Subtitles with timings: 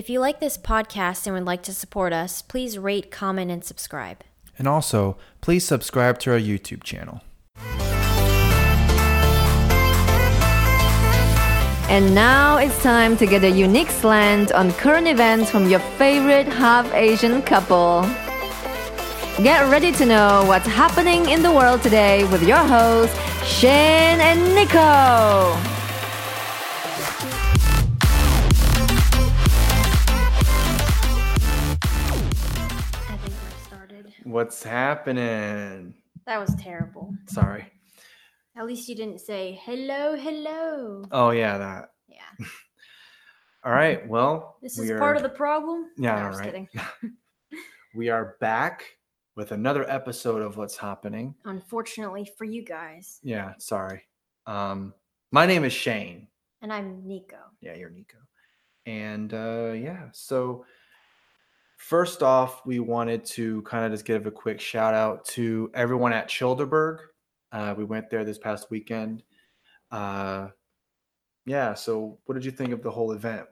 [0.00, 3.62] If you like this podcast and would like to support us, please rate, comment, and
[3.62, 4.24] subscribe.
[4.58, 7.20] And also, please subscribe to our YouTube channel.
[11.90, 16.46] And now it's time to get a unique slant on current events from your favorite
[16.46, 18.00] half Asian couple.
[19.44, 23.14] Get ready to know what's happening in the world today with your hosts,
[23.44, 25.79] Shane and Nico.
[34.30, 35.94] What's happening?
[36.26, 37.12] That was terrible.
[37.26, 37.66] Sorry.
[38.56, 41.02] At least you didn't say hello, hello.
[41.10, 41.90] Oh yeah, that.
[42.08, 42.46] Yeah.
[43.64, 44.06] All right.
[44.08, 45.86] Well, This we is are- part of the problem.
[45.98, 46.32] Yeah, No, I know, I'm
[46.68, 47.12] just right?
[47.96, 48.84] We are back
[49.34, 51.34] with another episode of What's Happening.
[51.44, 53.18] Unfortunately for you guys.
[53.24, 54.04] Yeah, sorry.
[54.46, 54.94] Um,
[55.32, 56.28] my name is Shane.
[56.62, 57.38] And I'm Nico.
[57.60, 58.18] Yeah, you're Nico.
[58.86, 60.64] And uh, yeah, so
[61.80, 66.12] first off, we wanted to kind of just give a quick shout out to everyone
[66.12, 66.98] at Childerberg.
[67.52, 69.22] Uh, we went there this past weekend.
[69.90, 70.48] Uh,
[71.46, 73.46] yeah, so what did you think of the whole event?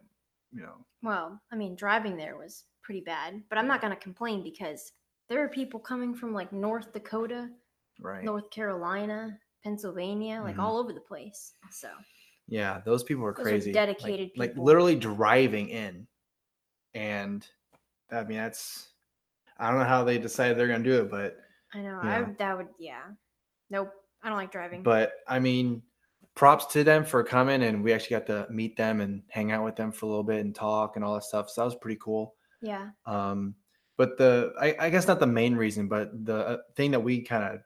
[0.52, 4.00] You know, Well, I mean, driving there was pretty bad, but I'm not going to
[4.00, 4.92] complain because
[5.28, 7.50] there were people coming from like North Dakota,
[8.00, 8.22] right?
[8.24, 10.62] North Carolina, Pennsylvania, like Mhm.
[10.62, 11.54] all over the place.
[11.70, 11.90] So,
[12.50, 13.70] Yeah, those people were Those are crazy.
[13.72, 14.64] Like- dedicated like, people.
[14.64, 16.06] literally driving in,
[16.94, 17.46] and
[18.10, 18.88] I mean that's
[19.58, 21.36] I don't know how they decided they're gonna do it, but
[21.74, 22.26] I know, Yeah.
[22.28, 23.02] I that would yeah.
[23.70, 23.90] Nope,
[24.22, 24.82] I don't like driving.
[24.82, 25.82] but I mean,
[26.34, 29.64] props to them for coming, and we actually got to meet them and hang out
[29.64, 31.50] with them for a little bit and talk and all that stuff.
[31.50, 32.34] So that was pretty cool.
[32.62, 32.90] yeah.
[33.06, 33.54] Um,
[33.98, 37.44] but the I, I guess not the main reason, but the thing that we kind
[37.44, 37.60] of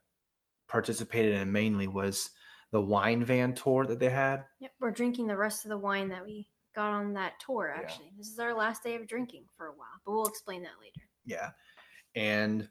[0.69, 2.31] participated in mainly was
[2.71, 4.45] the wine van tour that they had.
[4.61, 7.83] Yep, we're drinking the rest of the wine that we got on that tour Yeah.
[7.83, 8.13] actually.
[8.17, 11.01] This is our last day of drinking for a while, but we'll explain that later.
[11.25, 11.51] Yeah.
[12.15, 12.69] And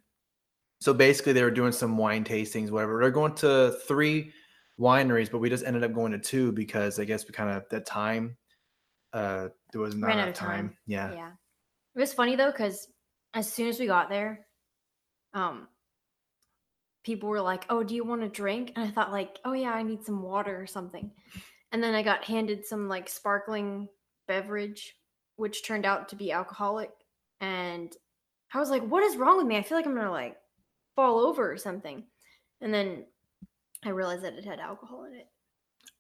[0.80, 3.00] so basically they were doing some wine tastings, whatever.
[3.02, 4.32] They're going to three
[4.80, 7.56] wineries, but we just ended up going to two because I guess we kind of
[7.58, 8.38] at that time
[9.14, 10.68] uh there was not Ran out enough of time.
[10.70, 10.78] time.
[10.88, 11.14] Yeah.
[11.14, 11.32] Yeah.
[11.96, 12.88] It was funny though, because
[13.34, 14.48] as soon as we got there,
[15.34, 15.68] um,
[17.04, 19.72] people were like, "Oh, do you want a drink?" And I thought like, "Oh yeah,
[19.74, 21.12] I need some water or something."
[21.72, 23.88] And then I got handed some like sparkling
[24.28, 24.96] beverage,
[25.38, 26.92] which turned out to be alcoholic,
[27.40, 27.96] and
[28.54, 29.58] I was like, "What is wrong with me?
[29.58, 30.38] I feel like I'm gonna like
[30.96, 32.06] fall over or something."
[32.60, 33.06] And then
[33.84, 35.28] I realized that it had alcohol in it.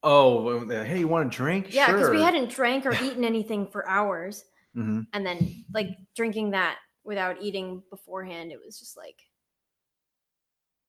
[0.04, 1.74] Oh, hey, you want a drink?
[1.74, 4.44] Yeah, because we hadn't drank or eaten anything for hours.
[4.76, 5.06] Mhm.
[5.12, 9.20] and then like drinking that without eating beforehand it was just like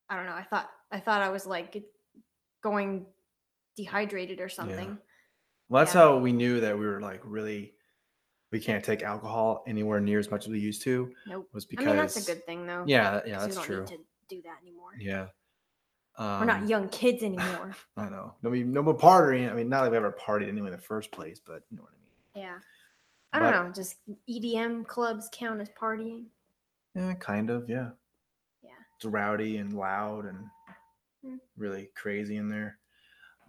[0.09, 1.83] i don't know i thought i thought i was like
[2.63, 3.07] going
[3.77, 4.99] dehydrated or something
[5.69, 6.03] Well, that's Yeah.
[6.03, 7.75] how we knew that we were like really
[8.51, 11.11] we can't take alcohol anywhere near as much as we used to.
[11.27, 13.77] nope Was i because mean that's a good thing though Yeah, yeah, that's we true.
[13.77, 14.05] don't need to
[14.37, 15.29] do that anymore Yeah.
[16.19, 18.35] we're not Um, young kids anymore I know.
[18.45, 19.51] I mean, no more partying.
[19.51, 21.83] I mean, not that we ever partied anyway in the first place, but you know
[21.85, 22.45] what I mean.
[22.47, 22.59] yeah
[23.35, 23.97] i don't know just
[24.29, 26.27] edm clubs count as partying
[26.95, 27.71] Yeah, kind of.
[27.71, 27.91] Yeah.
[28.63, 28.71] Yeah.
[28.97, 30.39] It's rowdy and loud and
[31.25, 31.39] Mm.
[31.57, 32.79] really crazy in there.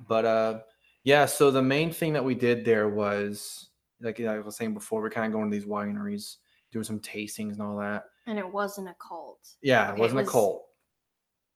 [0.08, 0.60] But uh,
[1.04, 1.26] yeah.
[1.26, 3.70] So the main thing that we did there was,
[4.02, 6.38] like I was saying before, we're kind of going to these wineries,
[6.72, 8.06] doing some tastings and all that.
[8.28, 10.66] and it wasn't a cult Yeah, it wasn't it a cult.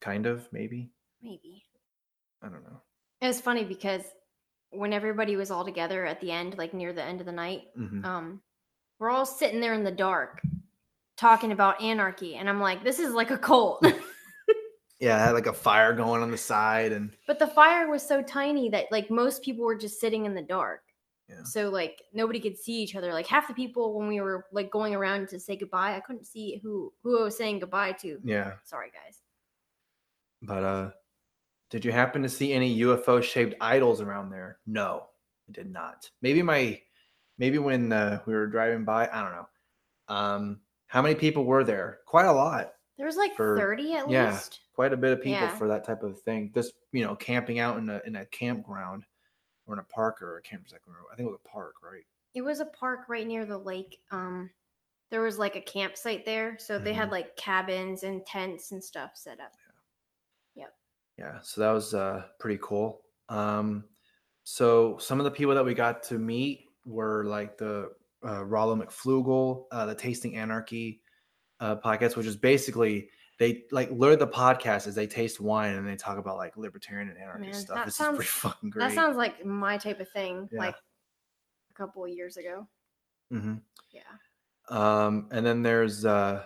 [0.02, 0.92] Kind of, maybe.
[1.22, 1.64] maybe
[2.44, 2.82] I don't know.
[3.22, 4.04] it was funny because
[4.70, 7.64] when everybody was all together at the end like near the end of the night
[7.80, 8.06] Mhm.
[8.06, 8.42] um
[9.00, 10.42] we're all sitting there in the dark
[11.16, 13.84] talking about anarchy and i'm like this is like a cult
[15.00, 18.02] Yeah, it had like a fire going on the side, and but the fire was
[18.02, 20.82] so tiny that like most people were just sitting in the dark
[21.30, 21.44] Yeah.
[21.44, 24.72] so like nobody could see each other like half the people when we were like
[24.72, 28.18] going around to say goodbye i couldn't see who who i was saying goodbye to
[28.24, 28.54] yeah.
[28.64, 29.22] sorry guys
[30.42, 30.92] But uh,
[31.70, 34.60] did you happen to see any UFO shaped idols around there?
[34.66, 35.08] No,
[35.50, 36.10] I did not.
[36.22, 36.80] Maybe my,
[37.38, 39.48] maybe when uh, we were driving by, I don't know.
[40.16, 42.00] Um, how many people were there?
[42.06, 42.72] Quite a lot.
[42.98, 44.32] There was like For- 30 at yeah.
[44.32, 45.56] least Quite a bit of people Yeah.
[45.58, 46.52] for that type of thing.
[46.54, 49.06] Just you know, camping out in a in a campground
[49.66, 50.66] or in a park or a camp.
[50.72, 52.04] I think it was a park, right?
[52.34, 54.50] it was a park right near the lake um
[55.10, 57.14] there was like a campsite there so they had Mhm.
[57.14, 59.54] like cabins and tents and stuff set up
[60.54, 60.64] Yeah.
[60.66, 60.74] Yep.
[61.18, 63.02] Yeah, so that was uh, pretty cool.
[63.30, 63.86] Um,
[64.44, 68.76] so some of the people that we got to meet were like the uh, Rollo
[68.76, 71.02] McFlugel, uh, the Tasting Anarchy
[71.60, 73.10] uh, podcast, which is basically
[73.40, 77.10] they like literally the podcast is they taste wine and they talk about like libertarian
[77.10, 77.76] and anarchist Man, stuff.
[77.78, 78.88] that This is sounds- pretty fucking great.
[78.88, 80.60] that sounds like my type of thing Yeah.
[80.60, 82.68] like a couple of years ago
[83.32, 83.56] hmm
[83.92, 84.02] yeah
[84.70, 86.44] Um, and then there's uh,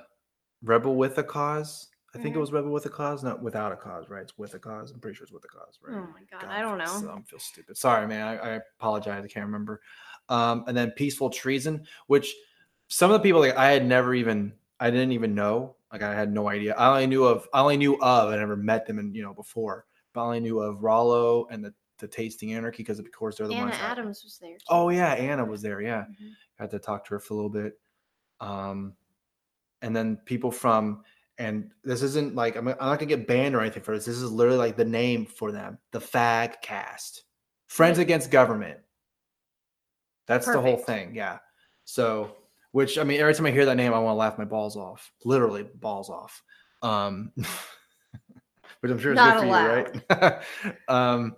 [0.64, 1.88] Rebel with a Cause.
[2.14, 2.42] I think it Mhm.
[2.42, 4.22] was Rebel with a Cause, not without a cause, right?
[4.24, 4.92] It's with a cause.
[4.92, 5.98] I'm pretty sure it's with a cause, right?
[5.98, 7.14] Oh my god, I don't feel so- know.
[7.14, 7.78] I feel stupid.
[7.78, 8.28] Sorry, man.
[8.28, 9.24] I, I apologize.
[9.24, 9.80] I can't remember.
[10.28, 12.36] Um, and then Peaceful Treason, which
[12.90, 15.76] some of the people like I had never even I didn't even know.
[15.94, 16.74] Like I had no idea.
[16.76, 19.34] I only knew of I only knew of I never met them and you know
[19.34, 19.86] before.
[20.14, 23.48] But I only knew of Rollo and the, the Tasting Anarchy because of course they're
[23.48, 24.56] the Anna ones that- Adams was there.
[24.58, 24.66] Too.
[24.70, 25.82] Oh yeah, Anna was there.
[25.82, 26.32] Yeah, Mhm.
[26.58, 27.80] had to talk to her for a little bit.
[28.42, 28.96] Um,
[29.82, 31.04] and then people from
[31.38, 34.06] and this isn't like I'm, I'm not gonna get banned or anything for this.
[34.06, 37.24] This is literally like the name for them, the Fag Cast,
[37.68, 37.98] Friends.
[38.00, 38.80] Against Government.
[40.28, 41.14] That's the whole thing.
[41.16, 41.40] Yeah.
[41.84, 42.38] So,
[42.72, 44.76] which I mean, every time I hear that name, I want to laugh my balls
[44.76, 45.12] off.
[45.26, 46.42] Literally balls off.
[46.82, 47.32] Um,
[48.80, 50.42] which I'm sure is Not good for you, right?
[50.88, 51.36] um,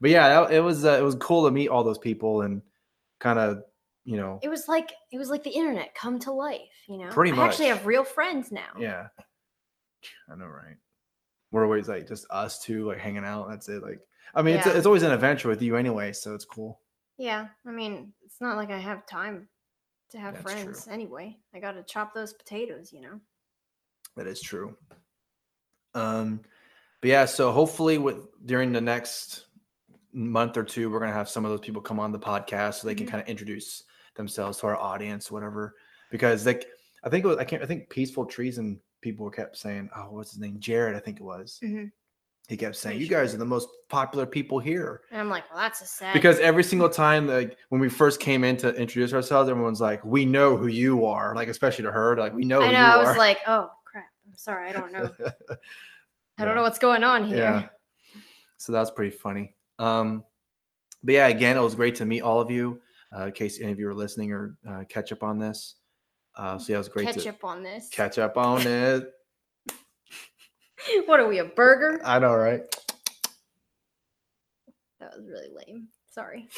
[0.00, 2.62] but yeah, it was uh, it was cool to meet all those people and
[3.20, 3.62] kind of
[4.04, 7.08] you know It was like it was like the internet come to life, you know.
[7.08, 8.72] Pretty I actually have real friends now.
[8.78, 9.08] yeah.
[10.28, 10.76] I know, right?
[11.52, 13.48] We're always like just us two like hanging out.
[13.48, 13.82] That's it.
[13.82, 14.00] Like,
[14.34, 16.80] I mean, it's it's always an adventure with you anyway, so it's cool.
[17.18, 19.48] Yeah, I mean, it's not like I have time
[20.12, 20.62] to have That's true.
[20.62, 21.36] friends anyway.
[21.54, 23.20] I got to chop those potatoes, you know.
[24.16, 24.76] That is true.
[25.94, 26.40] Um,
[27.00, 29.46] but yeah, so hopefully with during the next
[30.12, 32.86] month or two, we're gonna have some of those people come on the podcast so
[32.86, 33.10] they can Mhm.
[33.10, 35.74] kind of introduce themselves to our audience, whatever.
[36.10, 36.66] Because like
[37.02, 40.30] I think it was I can't I think Peaceful Treason people kept saying, oh, what's
[40.32, 40.60] his name?
[40.60, 41.58] Jared, I think it was.
[41.62, 41.90] Mhm.
[42.48, 45.02] He kept saying, You guys are the most popular people here.
[45.10, 46.12] And I'm like, well, that's a sad.
[46.12, 50.04] Because every single time, like when we first came in to introduce ourselves, everyone's like,
[50.04, 52.60] "We know who you are." Like especially to her, like we know.
[52.60, 52.78] I who know.
[52.78, 53.18] I was are.
[53.18, 54.06] like, oh crap.
[54.26, 54.68] I'm sorry.
[54.68, 55.10] I don't know.
[56.38, 57.36] I don't know what's going on here.
[57.36, 57.68] Yeah.
[58.56, 59.54] So that's pretty funny.
[59.78, 60.24] Um,
[61.02, 62.80] but yeah, again, it was great to meet all of you.
[63.16, 65.74] Uh, in case any of you are listening or uh, catch up on this.
[66.34, 67.88] Uh, so yeah, it was great Catch to up on this.
[67.90, 69.12] catch up on it.
[71.06, 72.00] what are we, a burger?
[72.04, 72.62] I know, right?
[75.00, 75.88] That was really lame.
[76.10, 76.48] Sorry.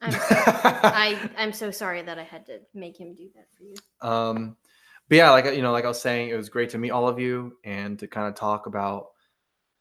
[0.00, 3.64] I'm so, I I'm so sorry that I had to make him do that for
[3.64, 3.74] you.
[4.08, 4.56] um,
[5.08, 7.08] but yeah, like you know, like I was saying, it was great to meet all
[7.08, 9.06] of you and to kind of talk about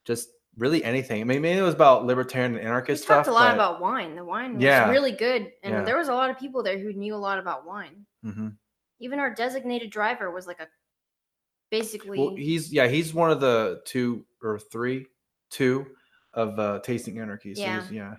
[0.05, 1.21] just really anything.
[1.21, 3.31] I mean, maybe it was about libertarian and We anarchist talked stuff.
[3.31, 4.15] a lot about wine.
[4.15, 4.89] The wine was Yeah.
[4.89, 5.83] really good, and Yeah.
[5.83, 8.05] there was a lot of people there who knew a lot about wine.
[8.25, 8.55] Mhm.
[8.99, 10.67] Even our designated driver was like a
[11.69, 12.19] basically.
[12.19, 15.07] Well, he's yeah, he's one of the two or three,
[15.49, 15.85] two
[16.33, 17.55] of uh tasting anarchy.
[17.55, 17.81] So Yeah.
[17.81, 18.15] he's, yeah.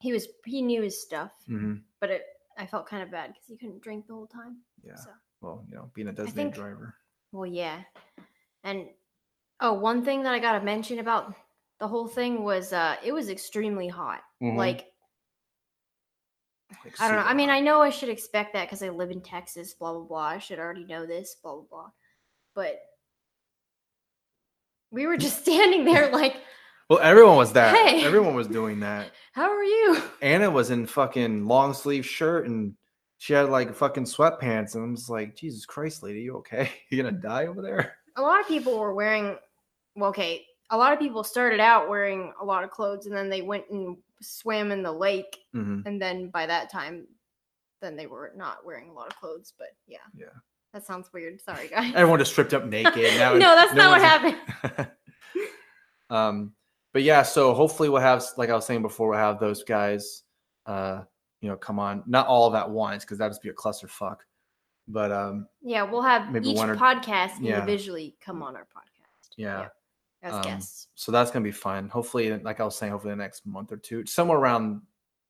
[0.00, 2.22] he was he knew his stuff, hmm but it
[2.56, 4.58] I felt kind of bad because he couldn't drink the whole time.
[4.84, 4.96] Yeah.
[4.96, 5.10] So
[5.40, 6.94] Well, you know, being a designated think- driver.
[7.32, 7.82] well, yeah,
[8.64, 8.86] and
[9.60, 11.34] oh, one thing that I gotta mention about
[11.80, 14.22] the whole thing was uh it was extremely hot.
[14.42, 14.56] Mhm.
[14.56, 14.86] Like
[16.84, 17.22] Like, I don't know.
[17.24, 17.48] I mean.
[17.50, 19.72] I know I should expect that because I live in Texas.
[19.74, 20.18] Blah blah blah.
[20.36, 21.36] I should already know this.
[21.42, 21.90] Blah blah blah.
[22.58, 22.80] But
[24.90, 26.38] we were just standing there like,
[26.90, 27.76] Well, everyone was that.
[27.76, 28.04] Hey.
[28.04, 29.12] Everyone was doing that.
[29.32, 32.74] "How are you?" Anna was in fucking long sleeve shirt and
[33.18, 36.68] she had like fucking sweatpants, and I'm just like, Jesus Christ, lady, you okay?
[36.90, 37.94] You gonna die over there?
[38.16, 39.36] A lot of people were wearing.
[39.94, 43.28] Well, okay, a lot of people started out wearing a lot of clothes, and then
[43.28, 47.06] they went and swam in the lake, hmm and then by that time,
[47.80, 49.52] then they were not wearing a lot of clothes.
[49.56, 50.26] But yeah, Yeah.
[50.72, 51.40] That sounds weird.
[51.40, 51.92] Sorry, guys.
[51.94, 53.18] Everyone just stripped up naked.
[53.18, 54.88] Now no, that's no not what happened.
[56.10, 56.52] um,
[56.92, 60.22] but yeah, so hopefully we'll have, like I was saying before, we'll have those guys,
[60.66, 61.02] uh,
[61.40, 62.02] you know, come on.
[62.06, 64.16] Not all of at once because that'd just be a clusterfuck.
[64.88, 67.54] But um, Yeah, we'll have Maybe each one or- podcast Yeah.
[67.60, 69.28] individually come on our podcast.
[69.36, 69.68] yeah.
[70.22, 70.88] as Um, guests.
[70.94, 71.88] So that's gonna be fun.
[71.90, 74.80] Hopefully, like I was saying, hopefully the next month or two, somewhere around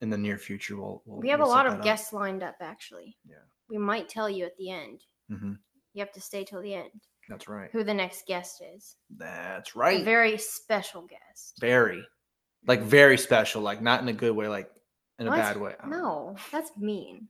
[0.01, 1.03] in the near future, we'll.
[1.05, 1.83] we'll We have a we'll set lot that of up.
[1.83, 3.17] guests lined up, actually.
[3.29, 3.35] Yeah.
[3.69, 5.03] We might tell you at the end.
[5.29, 5.57] Mhm.
[5.93, 6.91] You have to stay till the end.
[7.27, 7.69] That's right.
[7.71, 8.95] Who the next guest is?
[9.09, 10.03] That's A right.
[10.03, 11.57] very special guest.
[11.59, 12.03] very,
[12.67, 13.61] like very special.
[13.61, 14.47] Like not in a good way.
[14.47, 14.71] Like
[15.19, 15.75] in a bad way.
[15.85, 17.27] No, that's mean.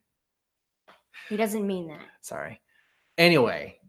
[1.27, 2.05] He doesn't mean that.
[2.21, 2.61] Sorry.
[3.17, 3.79] Anyway,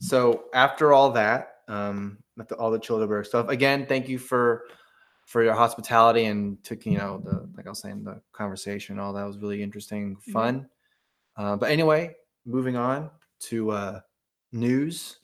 [0.00, 4.64] so after all that, um, after all the Childeberg stuff, again, thank you for
[5.26, 9.12] for your hospitality and took you know the like I was saying the conversation, all
[9.12, 10.32] that was really interesting, Mhm.
[10.32, 10.70] fun.
[11.36, 13.10] Uh, but anyway, moving on
[13.40, 14.00] to uh,
[14.52, 15.18] news.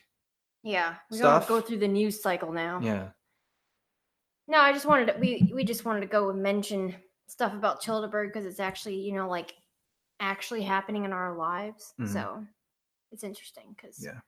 [0.63, 1.47] Yeah, we Stuff.
[1.49, 2.81] go through the news cycle now.
[2.83, 3.11] Yeah.
[4.49, 6.95] No, I just wanted to, we we just wanted to go and mention
[7.29, 9.55] stuff about Childeberg because it's actually you know like
[10.21, 11.95] actually happening in our lives.
[12.01, 12.09] Mhm.
[12.13, 12.47] So
[13.13, 14.21] it's interesting because Yeah.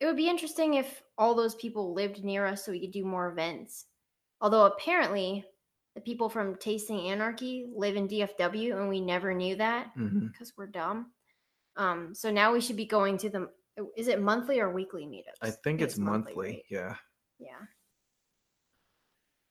[0.00, 3.04] it would be interesting if all those people lived near us so we could do
[3.04, 3.86] more events.
[4.40, 5.44] Although apparently
[5.94, 10.66] the people from Tasting Anarchy live in DFW and we never knew that because we're
[10.66, 11.12] dumb.
[11.76, 13.48] Um, so now we should be going to the.
[13.96, 15.36] Is it monthly or weekly meetups?
[15.42, 16.34] I think it's monthly.
[16.36, 16.62] right?
[16.70, 16.94] Yeah.
[17.38, 17.58] Yeah.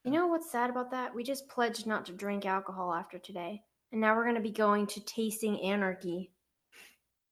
[0.03, 1.13] You know what's sad about that?
[1.13, 4.51] We just pledged not to drink alcohol after today, and now we're going to be
[4.51, 6.32] going to Tasting Anarchy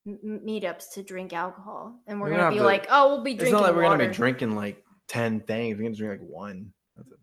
[0.07, 3.23] m- meetups to drink alcohol, and we're We going to be to- like, "Oh, we'll
[3.23, 5.77] be drinking." It's not like we're gonna be drinking like ten things.
[5.77, 6.73] We're gonna drink like one.
[6.95, 7.15] That's, a,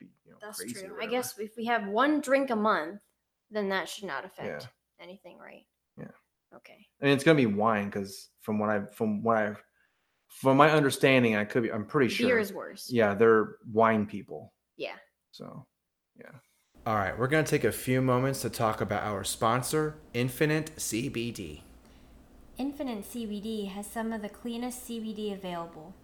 [0.00, 0.96] be, you know, That's true.
[1.00, 3.00] I guess if we have one drink a month,
[3.50, 4.68] then that should not affect Yeah.
[5.04, 5.64] anything, right?
[6.52, 6.56] Yeah.
[6.58, 6.86] Okay.
[7.00, 9.56] and it's gonna be wine because from what I from what I
[10.32, 11.72] from my understanding, I could be.
[11.72, 12.28] I'm pretty sure.
[12.28, 12.88] Beer is worse.
[12.90, 14.52] Yeah, they're wine people.
[14.76, 14.96] Yeah.
[15.30, 15.66] So,
[16.18, 16.30] yeah.
[16.86, 20.74] All right, we're going to take a few moments to talk about our sponsor, Infinite
[20.76, 21.60] CBD.
[22.58, 25.94] Infinite CBD has some of the cleanest CBD available.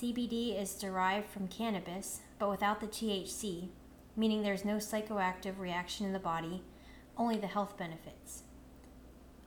[0.00, 3.68] CBD is derived from cannabis, but without the THC,
[4.16, 6.62] meaning there's no psychoactive reaction in the body,
[7.16, 8.42] only the health benefits.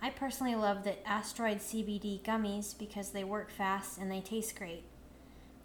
[0.04, 4.84] I personally love the Asteroid CBD gummies because they work fast and they taste great.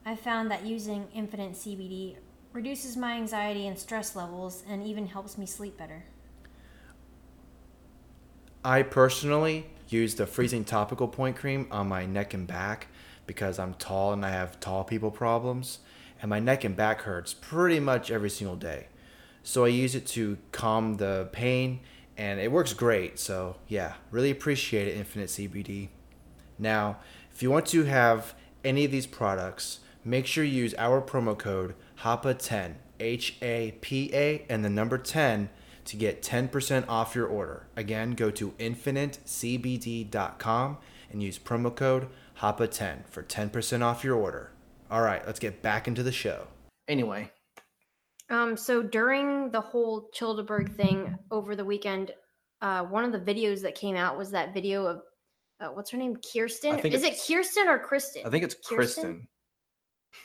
[0.07, 2.19] I found that using Infinite CBD
[2.53, 6.05] reduces my anxiety and stress levels and even helps me sleep better.
[8.65, 12.87] I personally use the freezing topical point cream on my neck and back
[13.27, 15.81] because I'm tall and I have tall people problems,
[16.23, 18.87] and my neck and back hurts pretty much every single day.
[19.43, 21.81] So I use it to calm the pain,
[22.19, 23.19] and it works great.
[23.19, 25.89] So yeah, really appreciate it, Infinite CBD.
[26.59, 26.99] Now,
[27.33, 28.35] if you want to have
[28.65, 34.11] any of these products, make sure you use our promo code HAPA10, H A P
[34.13, 35.49] A, and the number 10
[35.85, 37.69] to get 10% off your order.
[37.77, 40.79] Again, go to infinitecbd.com
[41.11, 42.09] and use promo code
[42.41, 44.51] HAPA10 for 10% off your order.
[44.91, 46.49] All right, let's get back into the show.
[46.87, 47.31] Anyway,
[48.31, 52.13] Um, so during the whole Childeberg thing over the weekend,
[52.61, 55.03] uh, one of the videos that came out was that video of
[55.61, 56.79] uh, what's her name, Kirsten.
[56.81, 58.23] Is it Kirsten or Kristen?
[58.25, 58.77] I think it's Kirsten?
[58.77, 59.29] Kristen.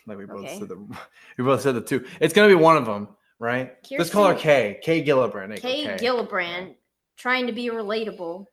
[0.05, 0.59] Like we both Okay.
[0.59, 0.77] said the
[1.37, 2.05] we both said the two.
[2.19, 3.73] It's gonna be one of them, right?
[3.91, 4.79] Let's call her K.
[4.83, 5.55] K Gillibrand.
[5.57, 5.97] K, Kay.
[5.97, 6.75] Gillibrand
[7.17, 8.45] trying to be relatable,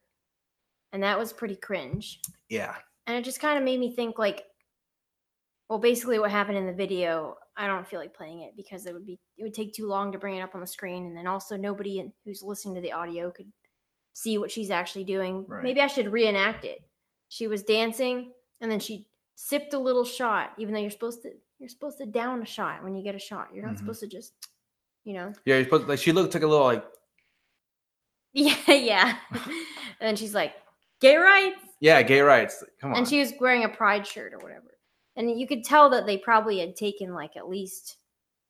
[0.92, 2.20] and that was pretty cringe.
[2.48, 2.74] Yeah.
[3.06, 4.44] And it just kind of made me think, like,
[5.68, 7.36] well, basically what happened in the video.
[7.62, 10.12] I don't feel like playing it because it would be it would take too long
[10.12, 12.80] to bring it up on the screen, and then also nobody in- who's listening to
[12.80, 13.52] the audio could
[14.14, 15.44] see what she's actually doing.
[15.46, 15.62] Right.
[15.62, 16.78] Maybe I should reenact it.
[17.28, 21.30] She was dancing, and then she sipped a little shot, even though you're supposed to
[21.58, 23.48] you're supposed to down a shot when you get a shot.
[23.54, 23.78] You're not Mhm.
[23.80, 24.32] supposed to just,
[25.04, 25.32] you know.
[25.44, 26.84] Yeah, you're supposed like she looked like a little like
[28.32, 29.16] Yeah, yeah.
[29.32, 29.42] and
[30.00, 30.54] then she's like,
[31.00, 32.62] "Gay rights." yeah, gay rights.
[32.80, 32.98] Come on.
[32.98, 34.69] and she was wearing a pride shirt or whatever
[35.16, 37.96] and you could tell that they probably had taken like at least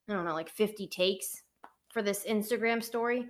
[0.08, 1.42] i don't know like 50 takes
[1.88, 3.26] for this instagram story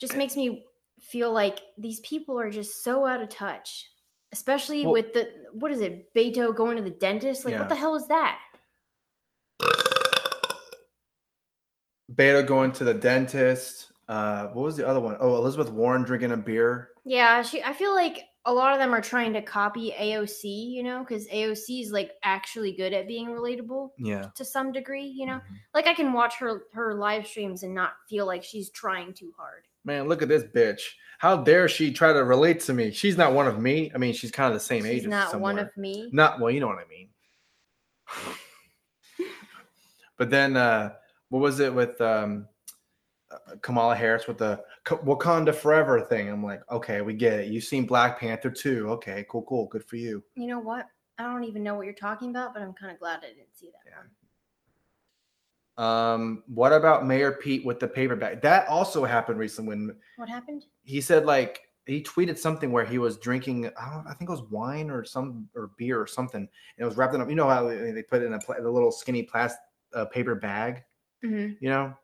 [0.00, 0.18] just Eh.
[0.18, 0.64] makes me
[1.00, 3.90] feel like these people are just so out of touch
[4.32, 7.60] especially Well- with the what is it beto going to the dentist like Yeah.
[7.60, 8.38] what the hell is that
[12.14, 13.90] Beto going to the dentist.
[14.08, 15.16] Uh, what was the other one?
[15.18, 16.90] Oh, Elizabeth Warren drinking a beer.
[17.04, 20.82] yeah she i feel like a lot of them are trying to copy aoc you
[20.82, 24.28] know because aoc is like actually good at being relatable Yeah.
[24.36, 25.56] to some degree you know Mhm.
[25.74, 29.32] like I can watch her her live streams and not feel like she's trying too
[29.36, 29.66] hard.
[29.84, 30.80] Man, look at this bitch.
[31.18, 32.90] How dare she try to relate to me?
[32.90, 33.90] She's not one of me.
[33.94, 34.96] I mean, she's kind of the same age.
[34.96, 36.10] She's as not one of me.
[36.12, 37.08] Not well, you know what I mean.
[40.18, 40.94] but then, uh,
[41.28, 42.48] what was it with um,
[43.60, 46.28] Kamala Harris with the Wakanda Forever thing?
[46.28, 47.48] I'm like, okay, we get it.
[47.48, 48.88] You've seen Black Panther too.
[48.90, 50.22] Okay, cool, cool, good for you.
[50.36, 50.86] You know what?
[51.18, 53.54] I don't even know what you're talking about, but I'm kind of glad I didn't
[53.54, 53.96] see that Yeah.
[53.98, 54.10] one.
[55.78, 58.40] Um, what about Mayor Pete with the paper bag?
[58.42, 60.64] That also happened recently when What happened?
[60.84, 64.32] he said like he tweeted something where he was drinking I, don't, I think it
[64.32, 67.34] was wine or some or beer or something and it was wrapped in a you
[67.34, 69.60] know how they put it in a, the little skinny plastic
[69.94, 70.82] uh, paper bag
[71.24, 71.54] Mm-hmm.
[71.64, 71.94] you know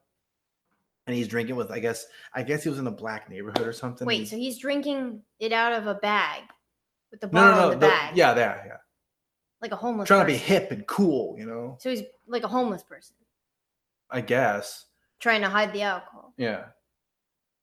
[1.06, 3.72] and he's drinking with i guess i guess he was in a black neighborhood or
[3.72, 6.42] something Wait, so he's drinking it out of a bag
[7.10, 8.76] with the bottle no no in the the- bag, yeah there yeah
[9.60, 10.06] like a homeless.
[10.08, 13.16] trying to be hip and cool you know So he's like a homeless person
[14.10, 14.86] i guess
[15.20, 16.34] trying to hide the alcohol.
[16.36, 16.64] yeah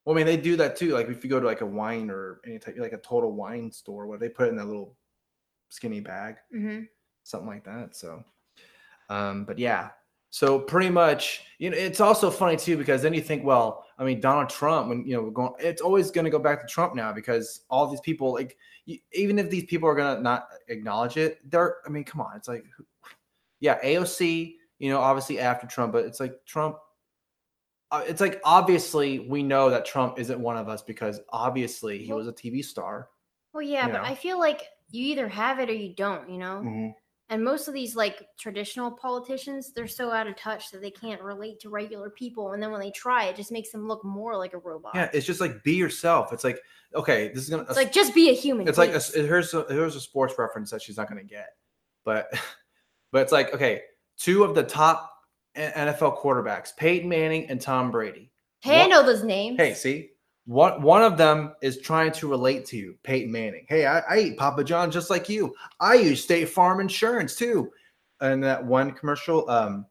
[0.06, 2.10] well i mean they do that too like if you go to like a wine
[2.10, 4.96] or any type like a total wine store where they put it in that little
[5.70, 6.84] skinny bag Mm-hmm.
[7.24, 7.96] something like that.
[7.96, 8.24] So,
[9.10, 9.90] um, but yeah,
[10.32, 14.04] so pretty much, you know, it's also funny too because then you think, well, I
[14.04, 16.68] mean, Donald Trump, when you know, we're going, it's always going to go back to
[16.68, 20.22] Trump now because all these people, like, you, even if these people are going to
[20.22, 22.64] not acknowledge it, they're, I mean, come on, it's like,
[23.60, 26.78] yeah, AOC, you know, obviously after Trump, but it's like Trump.
[27.92, 32.14] Uh, it's like obviously we know that Trump isn't one of us because obviously he
[32.14, 33.10] was a TV star.
[33.52, 34.04] Well, yeah, but know.
[34.04, 36.62] I feel like you either have it or you don't, you know?
[36.64, 36.94] Mhm.
[37.32, 41.22] And most of these like traditional politicians, they're so out of touch that they can't
[41.22, 42.54] relate to regular people.
[42.54, 44.94] And then when they try, it just makes them look more like a robot.
[44.96, 46.34] Yeah, it's just like be yourself.
[46.34, 46.60] It's like
[46.96, 47.64] okay, this is gonna.
[47.64, 48.68] it's like just be a human.
[48.68, 51.50] it's like a, here's a, here's a sports reference that she's not going to get,
[52.04, 52.32] but
[53.12, 53.82] but it's like okay,
[54.18, 55.12] two of the top
[55.56, 58.32] NFL quarterbacks, Peyton Manning and Tom Brady.
[58.62, 59.58] hey, I know those names.
[59.58, 60.12] Hey, see,
[60.50, 63.68] one one of them is trying to relate to you, Peyton Manning.
[63.70, 65.54] Hey, I, I eat Papa John just like you.
[65.80, 67.70] I use State Farm Insurance too.
[68.20, 69.86] And that one commercial, um,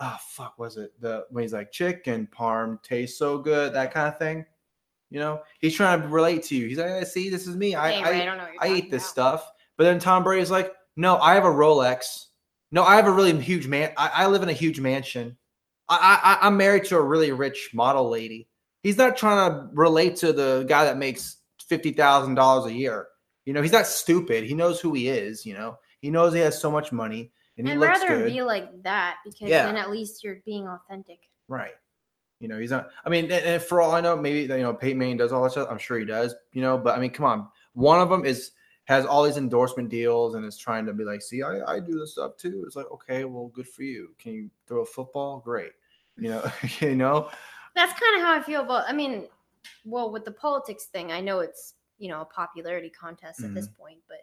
[0.00, 4.08] oh fuck, was it the when he's like chicken parm tastes so good, that kind
[4.08, 4.44] of thing.
[5.10, 6.66] You know, he's trying to relate to you.
[6.66, 7.76] He's like, "Hey, see, this is me.
[7.76, 9.10] I Hey, I, I don't know I eat this about.
[9.10, 9.50] stuff.
[9.76, 12.26] But then Tom Brady's like, no, I have a Rolex.
[12.72, 13.92] No, I have a really huge man.
[13.96, 15.36] I, I live in a huge mansion.
[15.88, 18.48] I, I I'm married to a really rich model lady.
[18.82, 23.06] He's not trying to relate to the guy that makes fifty thousand dollars a year.
[23.44, 24.44] You know, he's not stupid.
[24.44, 25.44] He knows who he is.
[25.46, 28.32] You know, he knows he has so much money and he I'd looks rather good.
[28.32, 29.66] be like that because Yeah.
[29.66, 31.18] then at least you're being authentic.
[31.48, 31.72] Right.
[32.38, 32.88] You know, he's not.
[33.04, 35.42] I mean, and, and for all I know, maybe you know Peyton Manning does all
[35.42, 35.68] that stuff.
[35.70, 36.34] I'm sure he does.
[36.52, 37.48] You know, but I mean, come on.
[37.74, 38.52] One of them is
[38.84, 41.98] has all these endorsement deals and is trying to be like, see, I, I do
[41.98, 42.64] this stuff too.
[42.66, 44.14] It's like, okay, well, good for you.
[44.18, 45.40] Can you throw a football?
[45.40, 45.72] Great.
[46.16, 47.30] You know, you know.
[47.74, 48.88] That's kind of how I feel about.
[48.88, 49.28] I mean,
[49.84, 53.68] well, with the politics thing, I know it's you know a popularity contest at this
[53.68, 53.74] Mm-hmm.
[53.82, 54.18] point, but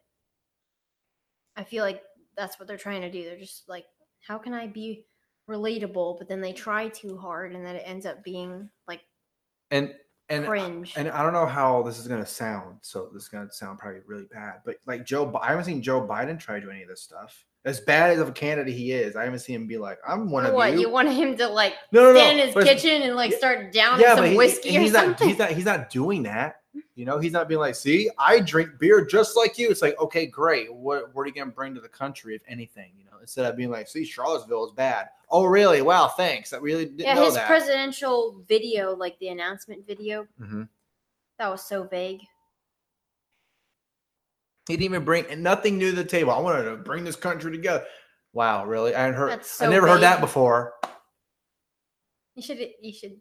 [1.55, 2.03] I feel like
[2.35, 3.23] that's what they're trying to do.
[3.25, 3.85] They're just like,
[4.21, 5.05] how can I be
[5.49, 6.17] relatable?
[6.17, 9.01] But then they try too hard, and then it ends up being like
[9.71, 9.95] And
[10.29, 10.95] and cringe.
[10.95, 12.79] and I don't know how this is gonna sound.
[12.81, 14.61] So this is gonna sound probably really bad.
[14.65, 17.46] But like Joe, I haven't seen Joe Biden try to do any of this stuff.
[17.65, 20.31] As bad as of a candidate he is, I haven't seen him be like, I'm
[20.31, 20.81] one of what you.
[20.81, 22.19] you want him to like no, no, no.
[22.19, 24.93] stand in his but kitchen and like start downing yeah, some he- whiskey or he's
[24.93, 25.27] not, something?
[25.27, 26.61] he's not he's not doing that.
[26.95, 29.69] You know, he's not being like, see, I drink beer just like you.
[29.69, 30.73] It's like, okay, great.
[30.73, 32.91] What what are you gonna bring to the country, if anything?
[32.97, 35.09] You know, instead of being like, see, Charlottesville is bad.
[35.29, 35.81] Oh, really?
[35.81, 36.53] Wow, thanks.
[36.53, 37.47] I really didn't yeah, his that.
[37.47, 40.69] presidential video, like the announcement video, Mhm.
[41.37, 42.21] that was so vague.
[44.67, 46.31] He didn't even bring nothing new to the table.
[46.31, 47.85] I wanted to bring this country together.
[48.33, 48.93] Wow, really?
[48.93, 49.31] I heard.
[49.31, 50.73] That's I so never heard that before.
[52.35, 53.17] You should you should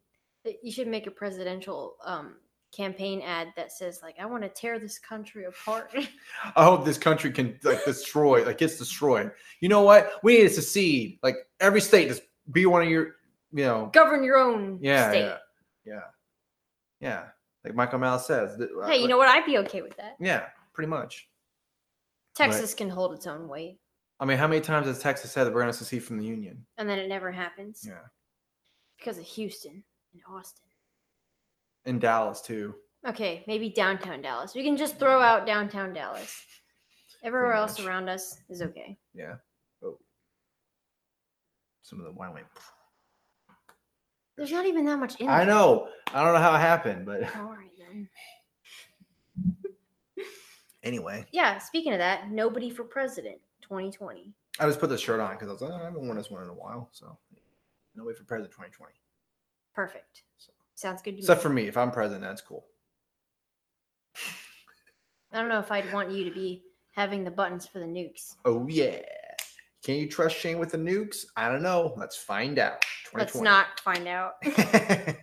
[0.62, 2.34] you should make a presidential um
[2.72, 5.94] campaign ad that says like I want to tear this country apart.
[6.56, 9.30] I hope this country can like destroy, like gets destroyed.
[9.60, 10.12] You know what?
[10.22, 11.18] We need to secede.
[11.22, 13.14] Like every state, just be one of your,
[13.52, 15.20] you know, Govern your own yeah, state.
[15.20, 15.38] yeah,
[15.84, 16.00] yeah,
[17.00, 17.24] yeah.
[17.64, 18.60] Like Michael Malice says.
[18.86, 19.28] Hey, you know what?
[19.28, 20.16] I'd be okay with that.
[20.20, 21.28] Yeah, pretty much.
[22.36, 23.78] Texas can hold its own weight,
[24.20, 26.24] I mean, how many times has Texas said that we're going to secede from the
[26.24, 26.64] union?
[26.78, 28.00] and then it never happens Yeah,
[28.98, 30.64] because of Houston and Austin.
[31.84, 32.74] And Dallas too.
[33.06, 34.54] Okay, maybe downtown Dallas.
[34.54, 36.42] We can just throw out downtown Dallas.
[37.22, 37.86] Everywhere Pretty else much.
[37.86, 38.96] around us is okay.
[39.14, 39.34] Yeah.
[39.84, 39.98] Oh,
[41.82, 42.46] some of the wine went.
[44.36, 45.54] There's not even that much in I there.
[45.54, 45.88] know.
[46.12, 48.08] I don't know how it happened, but All right then.
[50.86, 54.32] Anyway, Yeah, speaking of that, nobody for president 2020.
[54.58, 56.30] I just put the shirt on because I was like, oh, I haven't worn this
[56.30, 57.18] one in a while, so
[57.94, 58.92] no wait for president 2020.
[59.74, 60.22] Perfect.
[60.38, 61.42] So- Sounds good to Except me.
[61.42, 62.66] for me, if I'm president, that's cool.
[65.32, 66.62] I don't know if I'd want you to be
[66.94, 68.36] having the buttons for the nukes.
[68.44, 69.00] Oh yeah.
[69.82, 71.24] Can you trust Shane with the nukes?
[71.36, 71.94] I don't know.
[71.96, 72.84] Let's find out.
[73.14, 74.34] Let's not find out.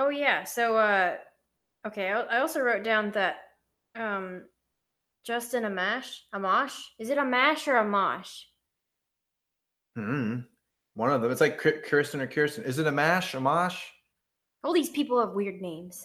[0.00, 0.44] Oh yeah.
[0.44, 1.16] So uh
[1.88, 3.36] okay, I, also wrote down that
[3.96, 4.44] um
[5.24, 8.42] Justin Amash, Amash, is it Amash or Amash?
[9.96, 10.36] Hmm.
[10.94, 11.30] One of them.
[11.30, 12.64] It's like Kirsten or Kirsten.
[12.64, 13.34] Is it a mash?
[13.34, 13.84] A mosh?
[14.64, 16.04] All these people have weird names.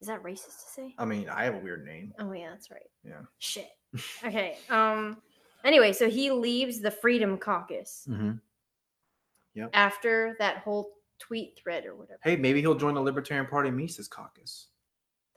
[0.00, 0.94] Is that racist to say?
[0.98, 2.12] I mean, I have a weird name.
[2.18, 2.90] Oh yeah, that's right.
[3.04, 3.22] Yeah.
[3.38, 3.68] Shit.
[4.24, 4.58] Okay.
[4.68, 5.16] Um.
[5.64, 9.66] Anyway, so he leaves the Freedom Caucus Mm-hmm.
[9.72, 12.20] after that whole tweet thread or whatever.
[12.22, 14.68] Hey, maybe he'll join the Libertarian Party Mises Caucus.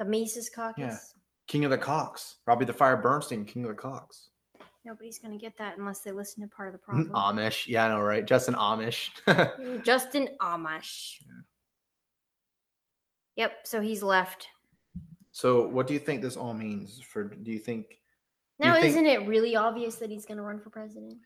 [0.02, 0.80] The Mises Caucus.
[0.80, 0.98] Yeah.
[1.48, 2.38] King of the Cocks.
[2.48, 4.30] Robbie the Fire Bernstein, King of the Cocks.
[4.84, 7.38] Nobody's gonna get that unless they listen to part of the Mm, problem.
[7.38, 7.68] Amish.
[7.68, 8.26] Yeah, I know, right?
[8.26, 9.12] Justin Amish.
[9.86, 11.18] Justin Amish.
[11.24, 11.42] Yeah.
[13.36, 13.68] Yep.
[13.68, 14.48] So he's left.
[15.32, 17.26] so, what do you think this all means for?
[17.26, 17.86] Do you think?
[18.60, 21.20] you Now, think- isn't it really obvious that he's gonna run for president?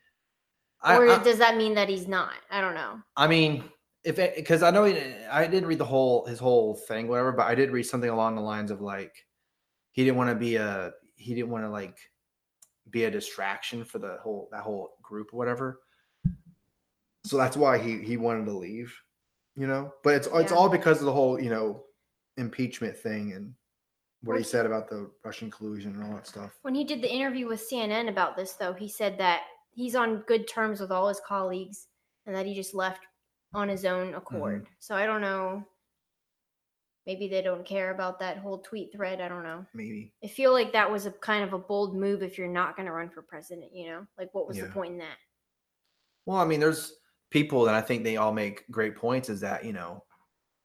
[0.82, 2.34] I, or I, does that mean that he's not?
[2.52, 3.00] I don't know.
[3.16, 3.64] I mean,
[4.06, 7.48] if because I know he, I didn't read the whole his whole thing, whatever, but
[7.48, 9.26] I did read something along the lines of like
[9.91, 11.98] he didn't want to be a he didn't want to like
[12.91, 15.82] be a distraction for the whole that whole group or whatever.
[17.26, 18.96] So that's why he he wanted to leave,
[19.58, 19.91] you know.
[20.04, 21.84] But it's it's all because of the whole you know
[22.38, 23.56] impeachment thing and
[24.22, 26.52] what he said about the Russian collusion and all that stuff.
[26.62, 29.41] When he did the interview with CNN about this, though, he said that
[29.72, 31.88] he's on good terms with all his colleagues
[32.26, 33.02] and that he just left
[33.56, 34.18] on his own mm-hmm.
[34.18, 34.68] accord.
[34.80, 35.63] So I don't know.
[37.08, 39.22] Maybe they don't care about that whole tweet thread.
[39.22, 39.63] I don't know.
[39.76, 40.12] Maybe.
[40.24, 42.88] I feel like that was a kind of a bold move if you're not going
[42.88, 44.08] to run for president, you know?
[44.18, 45.18] Like, what was the point in that?
[46.26, 46.94] Well, I mean, there's
[47.30, 49.30] people that I think they all make great points.
[49.30, 50.04] Is that you know,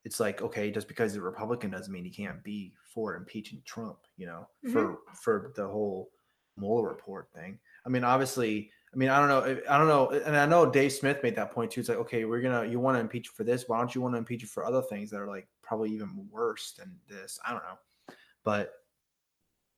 [0.04, 3.62] it's like okay, just because he's a Republican doesn't mean he can't be for impeaching
[3.66, 3.98] Trump.
[4.16, 4.72] You know, mm-hmm.
[4.72, 6.10] for for the whole
[6.56, 7.58] Mueller report thing.
[7.84, 10.92] I mean, obviously, I mean, I don't know, I don't know, and I know Dave
[10.92, 11.80] Smith made that point too.
[11.80, 14.14] It's like okay, we're gonna you want to impeach for this, why don't you want
[14.14, 17.38] to impeach for other things that are like probably even worse than this?
[17.46, 18.72] I don't know, but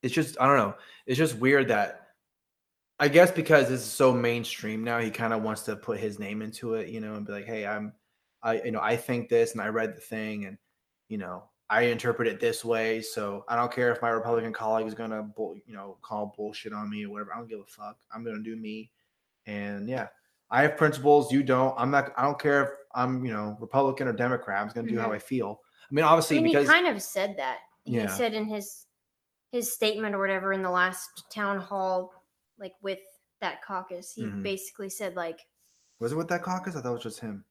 [0.03, 0.75] it's just I don't know.
[1.07, 2.03] It's just weird that
[2.99, 6.19] I guess because this is so mainstream now, he kind of wants to put his
[6.19, 7.93] name into it, you know, and be like, "Hey, I'm,
[8.43, 10.57] I, you know, I think this, and I read the thing, and
[11.09, 14.87] you know, I interpret it this way, so I don't care if my Republican colleague
[14.87, 15.29] is gonna,
[15.67, 17.33] you know, call bullshit on me or whatever.
[17.35, 17.97] I don't give a fuck.
[18.15, 18.91] I'm gonna do me,
[19.47, 20.09] and yeah,
[20.51, 21.33] I have principles.
[21.33, 21.75] You don't.
[21.79, 22.13] I'm not.
[22.17, 24.61] I don't care if I'm, you know, Republican or Democrat.
[24.61, 25.15] I'm just gonna do how Mhm.
[25.15, 25.61] I feel.
[25.91, 27.59] I mean, obviously, I mean, because he kind of said that.
[27.85, 28.03] Yeah.
[28.03, 28.87] He said in his
[29.51, 32.13] his statement or whatever in the last town hall,
[32.59, 33.01] like with
[33.41, 34.43] that caucus, he Mhm.
[34.43, 35.39] basically said like,
[35.99, 36.75] was it with that caucus?
[36.77, 37.45] I thought it was just him.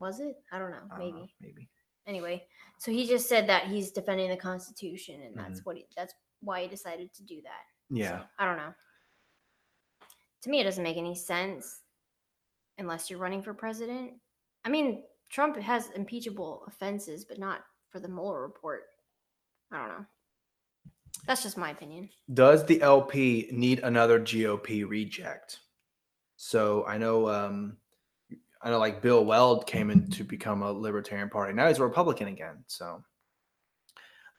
[0.00, 0.36] was it?
[0.52, 1.12] I don't know, maybe.
[1.20, 1.68] know, maybe.
[2.06, 2.46] Anyway,
[2.78, 5.46] so he just said that he's defending the Constitution, and Mm-hmm.
[5.48, 7.62] that's what he, that's why he decided to do that.
[7.90, 8.20] Yeah.
[8.20, 8.74] So, I don't know.
[10.44, 11.80] To me, it doesn't make any sense
[12.76, 14.12] unless you're running for president.
[14.66, 18.82] I mean, Trump has impeachable offenses, but not for the Mueller report.
[19.72, 20.06] I don't know.
[21.26, 22.10] That's just my opinion.
[22.34, 25.60] Does the LP need another GOP reject?
[26.36, 27.78] So I know, um,
[28.60, 31.54] I know, like Bill Weld came in to become a Libertarian Party.
[31.54, 32.64] Now he's a Republican again.
[32.66, 33.02] So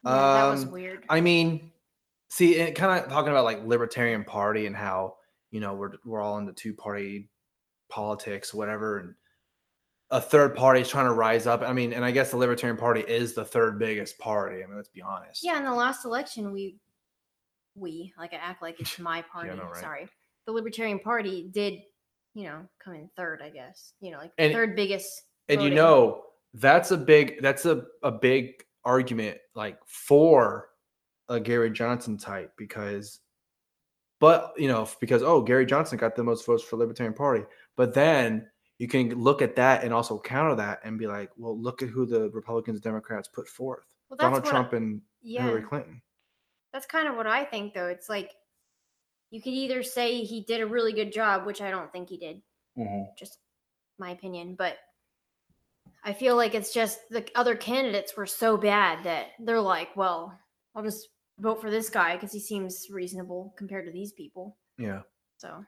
[0.03, 1.03] Yeah, that was Um, weird.
[1.09, 1.71] I mean,
[2.29, 5.15] see, it kind of talking about like Libertarian Party and how
[5.51, 7.29] you know we're we're all into two party
[7.89, 9.13] politics, whatever, and
[10.11, 11.61] a third party is trying to rise up.
[11.61, 14.63] I mean, and I guess the Libertarian Party is the third biggest party.
[14.63, 15.43] I mean, let's be honest.
[15.43, 16.77] yeah, in the last election, we,
[17.75, 19.49] we like I act like it's my party.
[19.55, 19.81] know, right?
[19.81, 20.07] Sorry,
[20.45, 21.79] the Libertarian Party did,
[22.33, 23.41] you know, come in third.
[23.43, 25.23] I guess you know, like And- third biggest.
[25.49, 30.69] and you know that's a big that's a, a big argument like for
[31.29, 33.19] a Gary Johnson type because
[34.25, 37.43] but you know because oh Gary Johnson got the most votes for Libertarian Party.
[37.75, 38.47] But then
[38.79, 41.89] you can look at that and also counter that and be like well look at
[41.89, 45.61] who the Republicans and Democrats put forth well, Donald what I- Trump and yeah, Hillary
[45.61, 46.01] Clinton.
[46.73, 47.85] That's kind of what I think, though.
[47.85, 48.31] It's like
[49.29, 52.17] you could either say he did a really good job, which I don't think he
[52.17, 52.41] did,
[52.77, 53.03] mm-hmm.
[53.17, 53.37] just
[53.99, 54.77] my opinion, but
[56.03, 60.37] I feel like it's just the other candidates were so bad that they're like, well,
[60.75, 64.57] I'll just vote for this guy because he seems reasonable compared to these people.
[64.77, 65.01] yeah.
[65.37, 65.65] So.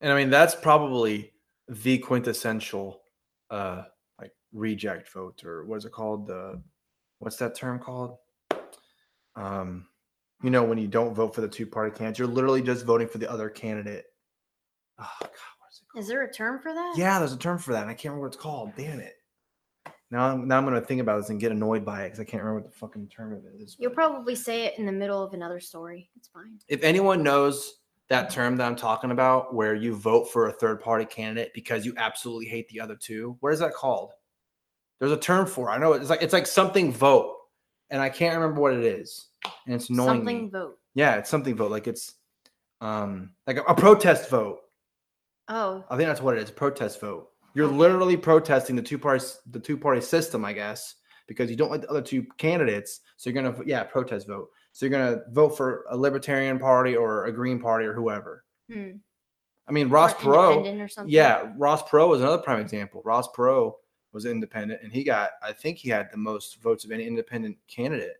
[0.00, 1.32] And I mean that's probably
[1.68, 3.00] the quintessential
[3.50, 3.82] uh
[4.20, 6.26] like reject vote or what is it called?
[6.26, 6.60] The
[7.18, 8.16] what's that term called?
[9.34, 9.86] Um
[10.42, 13.08] you know when you don't vote for the two party candidates you're literally just voting
[13.08, 14.04] for the other candidate.
[15.00, 16.02] Oh god what is it called?
[16.02, 16.94] is there a term for that?
[16.96, 18.72] yeah there's a term for that and i can't remember what it's called.
[18.76, 19.14] Damn it
[20.10, 22.24] now i'm now i'm gonna think about this and get annoyed by it because i
[22.24, 24.92] can't remember what the fucking term of it is You'll probably say it in the
[24.92, 26.10] middle of another story.
[26.16, 26.58] It's fine.
[26.68, 27.74] if anyone knows
[28.08, 31.84] that term that I'm talking about, where you vote for a third party candidate because
[31.84, 34.12] you absolutely hate the other two, what is that called?
[34.98, 35.72] There's a term for it.
[35.72, 37.36] I know it's like it's like something vote,
[37.90, 39.26] and I can't remember what it is,
[39.66, 40.48] and it's annoying Something me.
[40.50, 40.78] vote.
[40.94, 41.70] Yeah, it's something vote.
[41.70, 42.14] Like it's
[42.80, 44.60] um like a, a protest vote.
[45.48, 46.48] Oh, I think that's what it is.
[46.48, 47.28] A protest vote.
[47.54, 51.70] You're literally protesting the two parties, the two party system, I guess, because you don't
[51.70, 53.00] like the other two candidates.
[53.16, 54.50] So you're gonna, yeah, protest vote.
[54.72, 58.44] So you're gonna vote for a Libertarian Party or a Green Party or whoever.
[58.70, 58.92] hmm.
[59.66, 61.04] I mean, Ross Or Perot.
[61.06, 63.02] Yeah, Ross Perot was another prime example.
[63.04, 63.74] Ross Perot
[64.12, 67.58] was independent, and he got, I think, he had the most votes of any independent
[67.68, 68.16] candidate.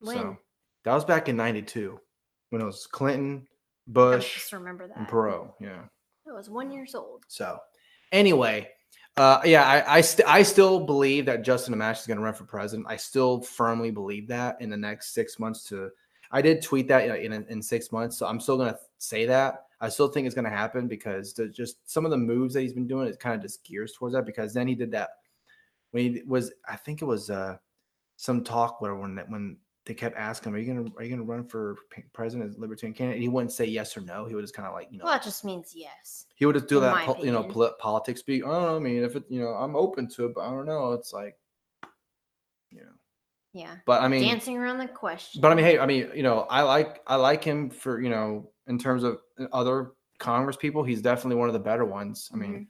[0.00, 0.14] When?
[0.16, 0.38] So
[0.84, 1.98] that was back in '92
[2.50, 4.98] when it was Clinton, I Bush, just remember that.
[4.98, 5.50] and Perot.
[5.60, 5.84] Yeah.
[6.28, 7.24] I was one years old.
[7.26, 7.58] So,
[8.12, 8.70] anyway,
[9.16, 12.34] uh, yeah, I I, st- I still believe that Justin Amash is going to run
[12.34, 12.86] for president.
[12.88, 15.64] I still firmly believe that in the next six months.
[15.64, 15.90] To
[16.30, 19.26] I did tweet that in in, in six months, so I'm still going to say
[19.26, 19.64] that.
[19.80, 22.72] I still think it's going to happen because just some of the moves that he's
[22.72, 24.26] been doing, it kind of just gears towards that.
[24.26, 25.10] Because then he did that
[25.90, 27.56] when he was, I think it was uh,
[28.16, 29.56] some talk where when when
[29.88, 31.76] they kept asking him, "Are you gonna are you gonna run for
[32.12, 34.26] president as libertarian candidate?" And he wouldn't say yes or no.
[34.26, 36.26] He would just kind of like you know Well, that just means yes.
[36.36, 38.44] he would just do that, po- you know, poli- politics speak.
[38.44, 38.76] I don't know.
[38.76, 40.92] I mean, if it, you know, I'm open to it, but I don't know.
[40.92, 41.38] It's like,
[42.70, 42.92] you know,
[43.54, 43.76] Yeah.
[43.86, 45.40] But I mean, Dancing around the question.
[45.40, 48.10] but I mean, hey, I mean, you know, I like I like him for you
[48.10, 50.84] know in terms of uh, other Congress people.
[50.84, 52.30] He's definitely one of the better ones.
[52.30, 52.68] I mean,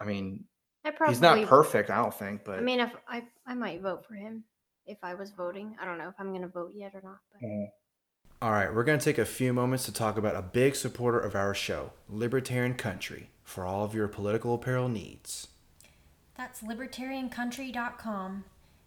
[0.00, 0.44] I mean,
[0.84, 3.82] I probably, he's not perfect, I don't think, but I mean, if I, I might
[3.82, 4.42] vote for him
[4.88, 5.76] if I was voting.
[5.80, 7.18] I don't know if I'm going to vote yet or not.
[7.32, 7.64] But mm-hmm.
[8.40, 11.18] All right, we're going to take a few moments to talk about a big supporter
[11.18, 15.48] of our show, Libertarian Country, for all of your political apparel needs.
[16.36, 18.44] That's libertariancountry.com,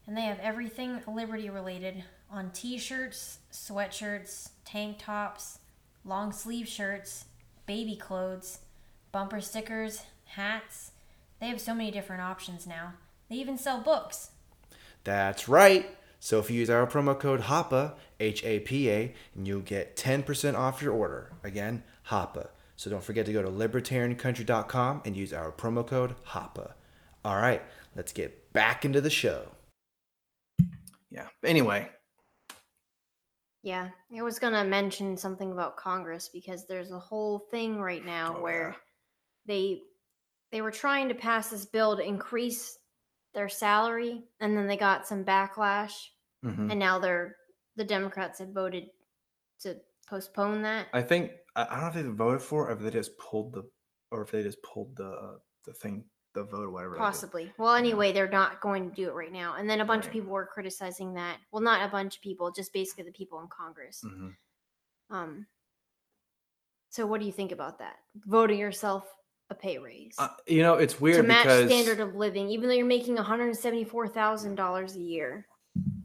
[0.07, 5.59] and they have everything liberty related on t shirts, sweatshirts, tank tops,
[6.05, 7.25] long sleeve shirts,
[7.65, 8.59] baby clothes,
[9.11, 10.91] bumper stickers, hats.
[11.41, 12.93] They have so many different options now.
[13.29, 14.31] They even sell books.
[15.03, 15.97] That's right.
[16.19, 19.95] So if you use our promo code HAPA, H A P A, and you'll get
[19.95, 21.31] 10% off your order.
[21.43, 22.49] Again, HAPA.
[22.75, 26.73] So don't forget to go to libertariancountry.com and use our promo code HAPA.
[27.25, 27.61] All right,
[27.95, 29.47] let's get back into the show.
[31.09, 31.27] yeah.
[31.43, 31.89] Anyway,
[33.63, 38.03] yeah, I was going to mention something about Congress because there's a whole thing right
[38.05, 38.75] now Oh, where yeah.
[39.45, 39.81] they
[40.51, 42.77] they were trying to pass this bill to increase
[43.33, 45.93] their salary and then they got some backlash
[46.43, 46.69] mhm.
[46.69, 47.35] and now they're
[47.77, 48.87] the Democrats had voted
[49.61, 50.87] to postpone that.
[50.93, 53.53] I think I, don't know if they voted for it or if they just pulled
[53.53, 53.63] the
[54.11, 56.95] or if they just pulled the uh, the thing the vote or whatever.
[56.95, 57.51] Possibly.
[57.57, 59.55] Well, anyway, they're not going to do it right now.
[59.57, 61.37] And then a bunch of people were criticizing that.
[61.51, 64.03] Well, not a bunch of people, just basically the people in Congress.
[64.05, 64.35] Mhm.
[65.09, 65.47] Um.
[66.89, 67.97] So, what do you think about that?
[68.25, 69.13] Voting yourself
[69.51, 72.67] a pay raise Uh, you know, it's weird to match because standard of living, even
[72.67, 75.45] though you're making one hundred seventy-four thousand dollars a year.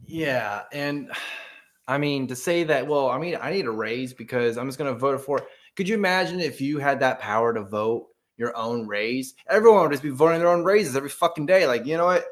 [0.05, 1.11] Yeah, and
[1.87, 4.77] I mean to say that, well, I mean, I need a raise because I'm just
[4.77, 5.39] gonna vote for.
[5.39, 5.45] it.
[5.75, 9.33] Could you imagine if you had that power to vote your own raise?
[9.49, 11.65] Everyone would just be voting their own raises every fucking day.
[11.65, 12.25] Like, you know what?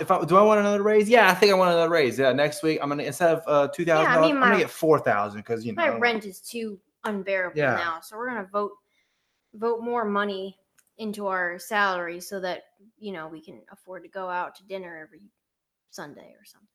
[0.00, 1.08] If I do, I want another raise.
[1.08, 2.18] Yeah, I think I want another raise.
[2.18, 4.58] Yeah, next week I'm gonna instead of uh, two thousand, Yeah, I mean, I'm gonna
[4.58, 7.74] get four thousand because you know My rent is too unbearable Yeah.
[7.74, 8.72] now, so we're gonna vote
[9.54, 10.58] vote more money
[10.98, 12.64] into our salary so that
[12.98, 15.22] you know we can afford to go out to dinner every
[15.90, 16.68] Sunday or something.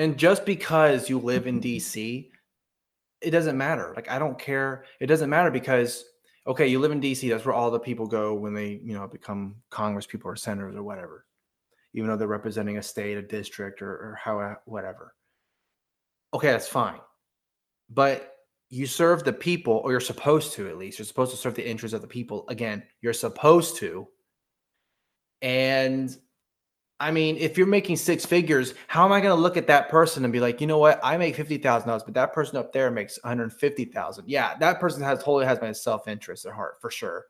[0.00, 2.30] And just because you live in DC,
[3.20, 3.92] it doesn't matter.
[3.94, 4.84] Like I don't care.
[4.98, 6.06] It doesn't matter because
[6.46, 7.28] okay, you live in DC.
[7.28, 10.74] That's where all the people go when they, you know, become Congress people or senators
[10.74, 11.26] or whatever.
[11.92, 15.14] Even though they're representing a state, a district, or, or how whatever.
[16.32, 17.00] Okay, that's fine.
[17.90, 18.36] But
[18.70, 20.98] you serve the people, or you're supposed to at least.
[20.98, 22.44] You're supposed to serve the interests of the people.
[22.48, 24.06] Again, you're supposed to.
[25.42, 26.16] And
[27.00, 29.88] I mean, if you're making six figures, how am I going to look at that
[29.88, 31.00] person and be like, you know what?
[31.02, 34.28] I make fifty thousand dollars, but that person up there makes one hundred fifty thousand.
[34.28, 37.24] Yeah, that person has totally has my self interest at heart for sure.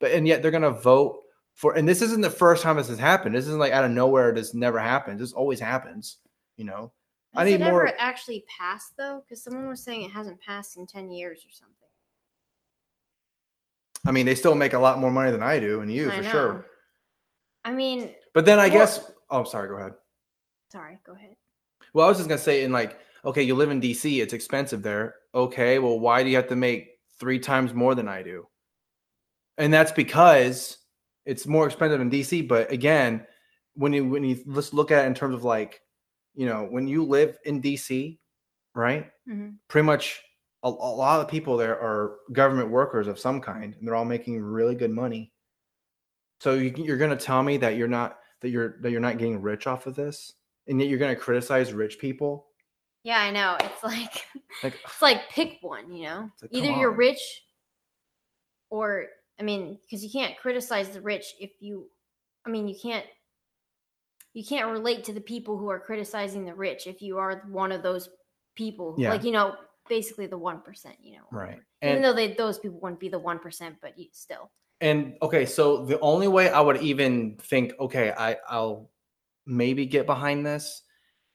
[0.00, 1.20] But and yet they're going to vote
[1.54, 1.76] for.
[1.76, 3.34] And this isn't the first time this has happened.
[3.34, 4.32] This isn't like out of nowhere.
[4.32, 5.18] This never happens.
[5.18, 6.18] This always happens.
[6.56, 6.92] You know.
[7.36, 9.22] I Has need it ever more- actually passed though?
[9.26, 11.74] Because someone was saying it hasn't passed in ten years or something.
[14.06, 16.16] I mean, they still make a lot more money than I do, and you I
[16.16, 16.30] for know.
[16.30, 16.66] sure.
[17.64, 19.12] I mean, But then I Well- guess.
[19.30, 19.68] Oh, sorry.
[19.68, 19.94] Go ahead.
[20.70, 20.98] sorry.
[21.04, 21.36] Go ahead.
[21.92, 24.82] Well, I was just gonna say, in like, okay, you live in DC, it's expensive
[24.82, 25.14] there.
[25.34, 28.48] Okay, well, why do you have to make three times more than I do?
[29.56, 30.78] And that's because
[31.24, 32.42] it's more expensive in DC.
[32.42, 33.24] But again,
[33.74, 35.80] when you when you let's look at it in terms of like,
[36.34, 38.20] you know, when you live in DC,
[38.74, 39.10] right?
[39.28, 39.58] Mhm.
[39.68, 40.22] Pretty much
[40.62, 44.04] a, a lot of people there are government workers of some kind, and they're all
[44.04, 45.32] making really good money.
[46.40, 49.40] So you, you're gonna tell me that you're not that you're that you're not getting
[49.40, 50.34] rich off of this,
[50.66, 52.48] and yet you're gonna criticize rich people?
[53.02, 53.56] Yeah, I know.
[53.60, 54.26] It's like
[54.62, 55.92] Like, it's like pick one.
[55.94, 56.96] You know, like, either you're on.
[56.96, 57.42] rich,
[58.70, 59.06] or
[59.38, 61.90] I mean, because you can't criticize the rich if you.
[62.46, 63.06] I mean, you can't.
[64.34, 67.72] You can't relate to the people who are criticizing the rich if you are one
[67.72, 68.08] of those
[68.56, 68.94] people.
[68.98, 69.10] Yeah.
[69.10, 69.54] Like you know,
[69.88, 70.96] basically the one percent.
[71.02, 71.58] You know, Right.
[71.82, 74.50] Even And- though they those people wouldn't be the one percent, but you still.
[74.80, 78.90] And okay, so the only way I would even think, okay, I, I'll
[79.46, 80.82] maybe get behind this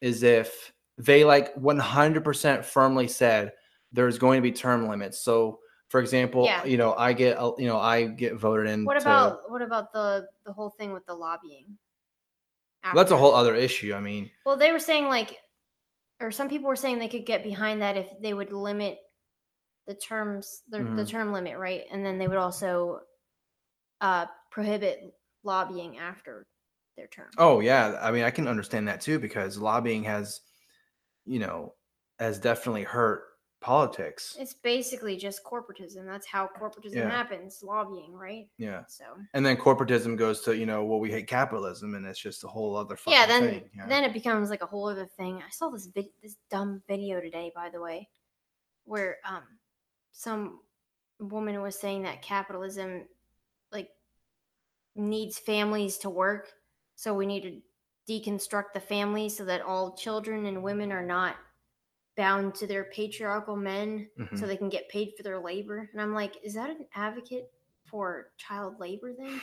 [0.01, 3.53] is if they like 100% firmly said
[3.93, 5.19] there's going to be term limits.
[5.21, 6.63] So, for example, Yeah.
[6.65, 8.83] you know, I get, you know, I get voted in.
[8.85, 11.77] What to- about what about the the whole thing with the lobbying?
[12.93, 13.93] That's a whole other issue.
[13.93, 15.37] I mean, Well, they were saying like,
[16.21, 18.99] or some people were saying they could get behind that if they would limit
[19.87, 21.09] the terms, the, the Mhm.
[21.09, 21.85] term limit, right?
[21.91, 23.01] And then they would also
[24.01, 25.01] uh, prohibit
[25.43, 26.47] lobbying after
[26.97, 27.29] their term.
[27.37, 30.41] oh yeah, I mean, I can understand that too because lobbying has,
[31.25, 31.75] you know,
[32.19, 33.28] has definitely hurt
[33.61, 34.37] politics.
[34.39, 36.05] It's basically just corporatism.
[36.05, 37.09] That's how corporatism Yeah.
[37.09, 37.61] happens.
[37.61, 38.47] Lobbying, right?
[38.57, 38.83] Yeah.
[38.87, 42.43] So And then corporatism goes to, you know, well, we hate capitalism and it's just
[42.43, 43.69] a whole other fucking yeah, then thing.
[43.75, 43.87] Yeah.
[43.87, 45.43] then it becomes like a whole other thing.
[45.45, 48.07] I saw this vid- this dumb video today, by the way,
[48.85, 49.43] where um
[50.11, 50.61] some
[51.19, 53.07] woman was saying that capitalism
[53.71, 53.89] like
[54.95, 56.53] needs families to work,
[56.95, 57.61] so we need to
[58.09, 61.35] deconstruct the family so that all children and women are not
[62.19, 64.37] bound to their patriarchal men Mhm.
[64.37, 65.89] so they can get paid for their labor.
[65.93, 67.49] And I'm like, is that an advocate
[67.85, 69.39] for child labor then?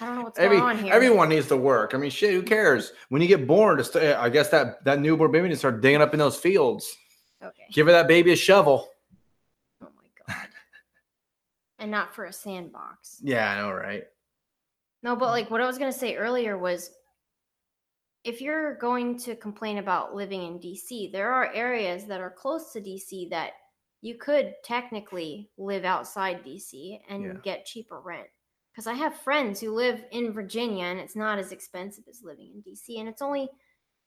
[0.00, 0.94] I don't know what's Every, going on here.
[0.94, 1.94] everyone needs to work.
[1.94, 2.92] I mean, shit, who cares?
[3.10, 6.00] When you get born, just I guess that that newborn baby needs to start digging
[6.00, 6.96] up in those fields.
[7.42, 7.66] okay.
[7.70, 8.88] Give her that baby a shovel.
[9.82, 10.48] Oh my god.
[11.78, 13.20] and not for a sandbox.
[13.22, 14.04] Yeah, I know, right?
[15.02, 16.90] No, but like what I was gonna say earlier was
[18.26, 22.72] if you're going to complain about living in DC, there are areas that are close
[22.72, 23.54] to DC that
[24.02, 27.42] you could technically live outside DC and Yeah.
[27.42, 28.28] get cheaper rent.
[28.72, 32.52] Because I have friends who live in Virginia and it's not as expensive as living
[32.54, 32.98] in DC.
[33.00, 33.48] And it's only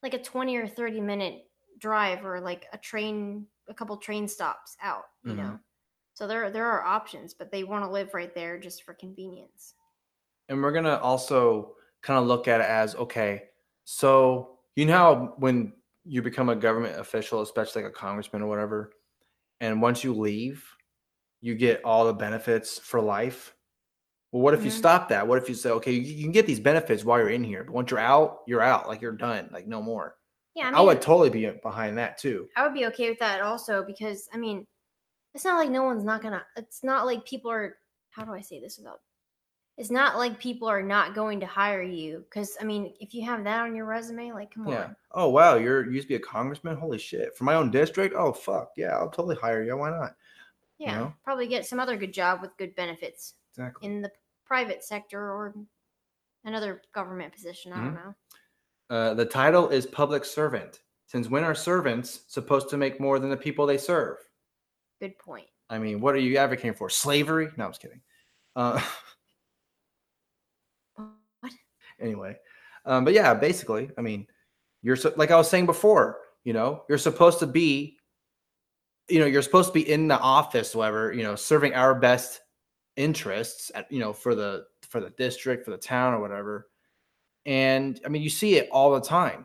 [0.02, 4.76] like a 20 or 30 minute drive or like a train, a couple train stops
[4.80, 5.36] out, you Mhm.
[5.36, 5.60] know?
[6.14, 9.74] So there, there are options, but they want to live right there just for convenience.
[10.48, 13.49] And we're gonna also kind of look at it as okay.
[13.92, 15.72] So you know how when
[16.04, 18.92] you become a government official, especially like a congressman or whatever,
[19.58, 20.64] and once you leave,
[21.40, 23.52] you get all the benefits for life.
[24.30, 24.74] Well, what if you Mhm.
[24.74, 25.26] stop that?
[25.26, 27.64] What if you say, okay, you you can get these benefits while you're in here,
[27.64, 28.86] but once you're out, you're out.
[28.86, 29.50] Like you're done.
[29.52, 30.16] Like no more.
[30.54, 32.48] Yeah, I, I, would totally be behind that too.
[32.56, 34.68] I would be okay with that also because I mean,
[35.34, 36.46] it's not like no one's not gonna.
[36.54, 37.76] It's not like people are.
[38.10, 39.00] How do I say this without?
[39.78, 43.24] It's not like people are not going to hire you because I mean, if you
[43.24, 44.84] have that on your resume, like, come Yeah.
[44.84, 44.96] on.
[45.12, 46.76] Oh wow, you're you used to be a congressman.
[46.76, 47.34] Holy shit!
[47.36, 48.14] For my own district.
[48.14, 49.76] Oh fuck yeah, I'll totally hire you.
[49.76, 50.16] Why not?
[50.78, 51.14] Yeah, know?
[51.24, 53.86] probably get some other good job with good benefits Exactly.
[53.88, 54.10] in the
[54.44, 55.54] private sector or
[56.44, 57.72] another government position.
[57.72, 57.96] I don't Mm-hmm.
[57.96, 58.14] know.
[58.96, 60.80] Uh, the title is public servant.
[61.06, 64.16] Since when are servants supposed to make more than the people they serve?
[65.00, 65.46] Good point.
[65.68, 66.88] I mean, what are you advocating for?
[66.90, 67.48] Slavery?
[67.56, 68.00] No, I was kidding.
[68.56, 68.80] Uh?
[72.00, 72.36] anyway,
[72.84, 74.26] um, but yeah, basically, I mean,
[74.82, 76.18] you're so, like I was saying before.
[76.44, 77.98] You know, you're supposed to be,
[79.08, 81.12] you know, you're supposed to be in the office, whatever.
[81.12, 82.40] You know, serving our best
[82.96, 86.68] interests, at, you know, for the for the district, for the town, or whatever.
[87.46, 89.44] And I mean, you see it all the time.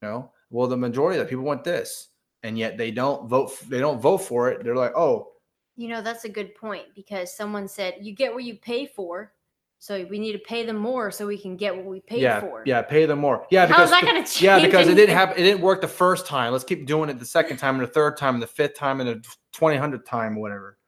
[0.00, 2.08] You know, well, the majority of the people want this,
[2.44, 3.58] and yet they don't vote.
[3.68, 4.62] They don't vote for it.
[4.62, 5.32] They're like, oh,
[5.76, 9.32] You know, that's a good point because someone said you get what you pay for.
[9.80, 12.40] So we need to pay them more so we can get what we paid yeah,
[12.40, 12.64] for.
[12.66, 13.46] yeah, pay them more.
[13.50, 14.42] Yeah, because is that going to change?
[14.42, 15.16] yeah, because it didn't anything?
[15.16, 15.38] happen.
[15.38, 16.52] It didn't work the first time.
[16.52, 19.00] Let's keep doing it the second time, and the third time, and the fifth time,
[19.00, 20.78] and the twenty hundredth time, whatever.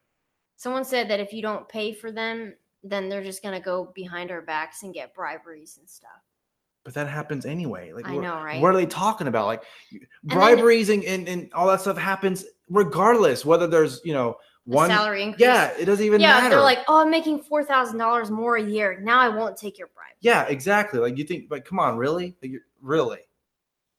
[0.57, 3.93] Someone said that if you don't pay for them, then they're just going to go
[3.95, 6.11] behind our backs and get briberies and stuff.
[6.83, 7.93] But that happens anyway.
[7.93, 8.61] Like, I what, know, right?
[8.61, 9.47] What are they talking about?
[9.47, 14.37] Like, then- briberies and, and, and all that stuff happens regardless whether there's you know
[14.65, 14.89] one.
[14.89, 15.41] salary increase.
[15.41, 16.51] Yeah, it doesn't even yeah, matter.
[16.51, 19.01] they're like, oh, I'm making four thousand dollars more a year.
[19.03, 20.15] Now I won't take your bribe.
[20.21, 21.01] yeah, exactly.
[21.01, 22.37] Like you think, like, come on, really?
[22.43, 23.21] Like, really?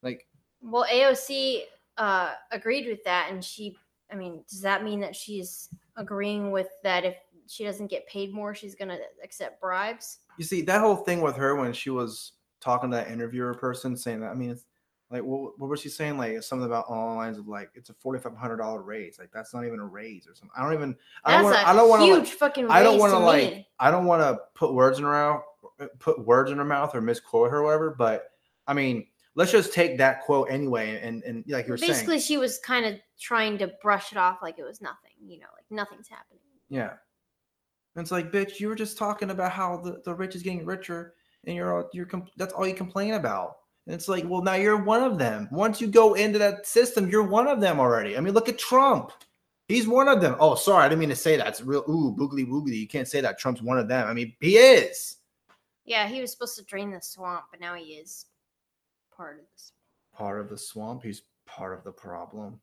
[0.01, 0.27] Like,
[0.61, 1.63] Well, AOC
[1.97, 3.77] uh, agreed with that, and she.
[4.11, 7.05] I mean, does that mean that she's agreeing with that?
[7.05, 7.15] If
[7.47, 10.19] she doesn't get paid more, she's to accept bribes.
[10.37, 13.97] you see that whole thing with her when she was talking to that interviewer person
[13.97, 14.31] saying that.
[14.31, 14.65] I mean, it's
[15.11, 16.17] like, what, what was she saying?
[16.17, 19.19] Like something about the lines of like, it's a forty five hundred dollar raise.
[19.19, 20.51] Like that's not even a raise or something.
[20.57, 20.95] I don't even.
[21.25, 21.67] I don't That's want.
[21.67, 22.05] a I don't want to.
[22.05, 22.69] huge fucking.
[22.69, 23.65] I don't want to like.
[23.79, 25.43] I don't want to put words in her mouth,
[25.99, 27.95] put words in her mouth or misquote her or whatever.
[27.97, 28.31] But
[28.67, 32.21] I mean, let's just take that quote anyway, and and like you were Basically, saying,
[32.21, 35.11] she was kind of trying to brush it off like it was nothing.
[35.25, 36.39] You know, like nothing's happening.
[36.69, 36.93] yeah.
[37.95, 40.65] And it's like, bitch, you were just talking about how the, the rich is getting
[40.65, 43.55] richer, and you're all, you're that's all you complain about.
[43.91, 45.49] And it's like, well, now you're one of them.
[45.51, 48.15] Once you go into that system, you're one of them already.
[48.15, 49.11] I mean, look at Trump.
[49.67, 50.37] He's one of them.
[50.39, 51.47] Oh, sorry, I didn't mean to say that.
[51.47, 51.83] It's real.
[51.89, 52.79] Ooh, boogly boogly.
[52.79, 53.37] You can't say that.
[53.37, 54.07] Trump's one of them.
[54.07, 55.17] I mean, he is.
[55.83, 58.27] Yeah, he was supposed to drain the swamp, but now he is
[59.13, 59.73] part of this.
[60.13, 61.03] part of the swamp.
[61.03, 62.61] He's part of the problem.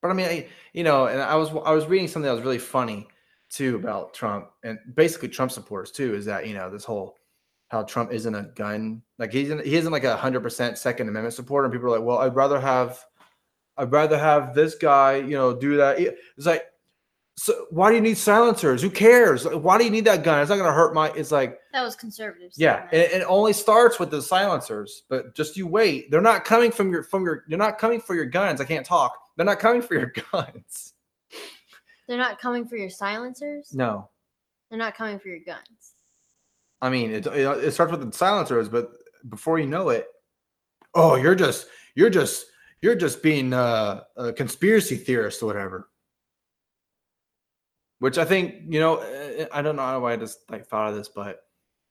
[0.00, 2.44] But I mean, I, you know, and I was I was reading something that was
[2.44, 3.08] really funny
[3.50, 6.14] too about Trump and basically Trump supporters too.
[6.14, 7.18] Is that you know this whole
[7.68, 11.08] how Trump isn't a gun like he's isn't he isn't like a hundred percent Second
[11.08, 12.98] Amendment supporter, and people are like, well, I'd rather have
[13.76, 15.98] I'd rather have this guy, you know, do that.
[15.98, 16.64] It's like
[17.36, 18.80] So why do you need silencers?
[18.82, 19.46] Who cares?
[19.46, 20.40] Why do you need that gun?
[20.40, 21.10] It's not gonna hurt my.
[21.10, 22.56] It's like That was conservatives.
[22.58, 26.10] yeah, it, it only starts with the silencers, but just you wait.
[26.10, 27.44] They're not coming from your from your.
[27.48, 28.60] They're not coming for your guns.
[28.60, 29.12] I can't talk.
[29.36, 30.94] They're not coming for your guns.
[32.08, 33.74] They're not coming for your silencers.
[33.74, 34.08] No,
[34.70, 35.66] They're not coming for your guns.
[36.82, 37.26] I mean it.
[37.26, 38.90] It, it starts with the silencers, but
[39.28, 40.06] before you know it,
[40.94, 42.46] oh, you're just you're just
[42.82, 45.88] you're just being uh, a conspiracy theorist or whatever.
[47.98, 48.96] Which I think you know.
[48.96, 51.40] eh, I don't know why I just like thought of this, but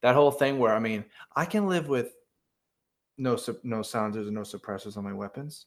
[0.02, 1.04] that whole thing where I mean,
[1.36, 2.14] I can live with
[3.18, 5.66] no no silencers and no suppressors on my weapons,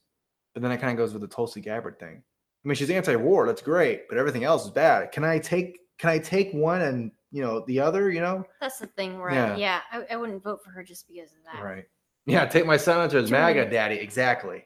[0.55, 2.23] but then it kind of goes with the Tulsi Gabbard thing.
[2.65, 3.47] I mean, she's anti-war.
[3.47, 5.13] That's great, but everything else is bad.
[5.13, 8.11] Can I take can I take one and you know the other?
[8.11, 9.57] You know, That's the thing, where Yeah.
[9.57, 11.63] yeah, I, I wouldn't vote for her just because of that.
[11.63, 11.85] Right.
[12.27, 13.97] Yeah, take my silencers, Too MAGA daddy.
[13.97, 14.65] Exactly.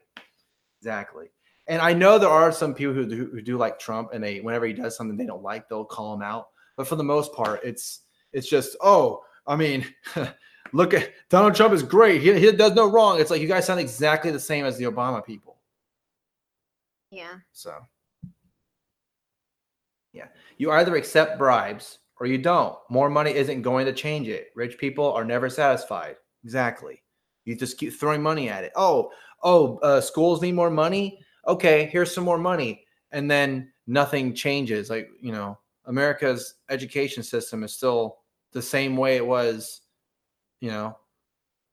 [0.80, 1.30] Exactly.
[1.68, 4.40] And I know there are some people who do, who do like Trump, and they
[4.40, 6.48] whenever he does something they don't like, they'll call him out.
[6.76, 8.00] But for the most part, it's
[8.32, 9.86] it's just oh, I mean,
[10.72, 12.20] look at Donald Trump is great.
[12.20, 13.20] He, he does no wrong.
[13.20, 15.58] It's like you guys sound exactly the same as the Obama people.
[17.10, 17.34] Yeah.
[17.52, 17.74] So
[20.12, 20.26] yeah,
[20.58, 22.78] you either accept bribes or you don't.
[22.88, 24.50] More money isn't going to change it.
[24.54, 26.14] Rich people are never satisfied.
[26.44, 27.02] Exactly.
[27.44, 28.70] You just keep throwing money at it.
[28.76, 29.10] Oh,
[29.42, 31.18] oh, uh, schools need more money.
[31.48, 34.88] Okay, here's some more money, and then nothing changes.
[34.88, 38.18] Like you know, America's education system is still
[38.52, 39.80] the same way it was.
[40.60, 40.96] You know,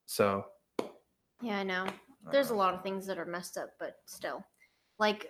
[0.08, 0.46] so
[1.44, 1.86] Yeah, I know.
[2.32, 4.44] There's a lot of things that are messed up, but still.
[4.98, 5.28] Like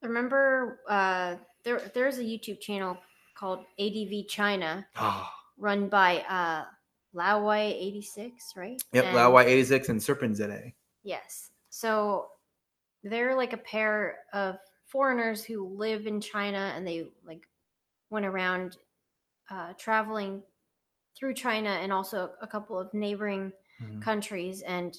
[0.00, 2.96] remember uh there there's a YouTube channel
[3.42, 6.64] called ADV China Ah, run by uh
[7.12, 8.80] Laowhy 86, right?
[8.92, 9.04] yep.
[9.06, 10.72] And- Lao eighty six and Serpent ZA.
[11.02, 11.50] Yes.
[11.68, 12.28] So
[13.02, 17.42] they're like a pair of foreigners who live in China and they like
[18.10, 18.76] went around
[19.50, 20.40] uh, traveling
[21.18, 24.00] through China and also a couple of neighboring Mhm.
[24.02, 24.62] countries.
[24.62, 24.96] And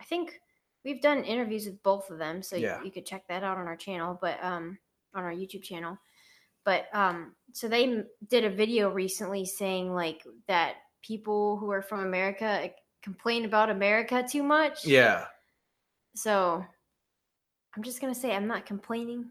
[0.00, 0.38] I think
[0.84, 2.78] we've done interviews with both of them, so Yeah.
[2.80, 4.78] you, you could check that out on our channel, but um,
[5.14, 5.96] on our YouTube channel.
[6.66, 12.00] But um, so they did a video recently saying like that people who are from
[12.00, 12.70] America
[13.02, 14.84] complain about America too much.
[14.84, 15.26] Yeah.
[16.16, 16.64] So
[17.74, 19.30] I'm just gonna say I'm not complaining.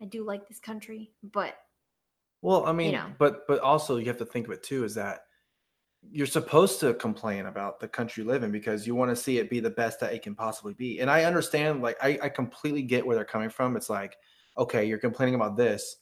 [0.00, 1.56] I do like this country, but
[2.40, 3.12] Well, I mean, know.
[3.18, 5.22] but but also you have to think of it too is that
[6.08, 9.38] you're supposed to complain about the country you live in because you want to see
[9.38, 11.00] it be the best that it can possibly be.
[11.00, 13.76] And I understand, like, I, I completely get where they're coming from.
[13.76, 14.16] It's like,
[14.56, 15.96] okay, you're complaining about this,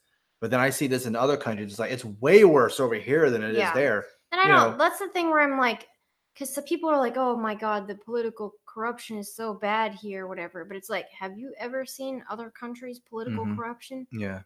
[0.44, 1.70] but then I see this in other countries.
[1.70, 3.72] It's like it's way worse over here than it is Yeah.
[3.72, 4.04] there.
[4.30, 4.72] and I don't.
[4.72, 4.76] know.
[4.76, 5.88] That's the thing where I'm like,
[6.34, 10.26] because some people are like, "Oh my god, the political corruption is so bad here,
[10.26, 13.56] whatever." But it's like, have you ever seen other countries' political Mhm.
[13.56, 14.06] corruption?
[14.12, 14.42] Yeah.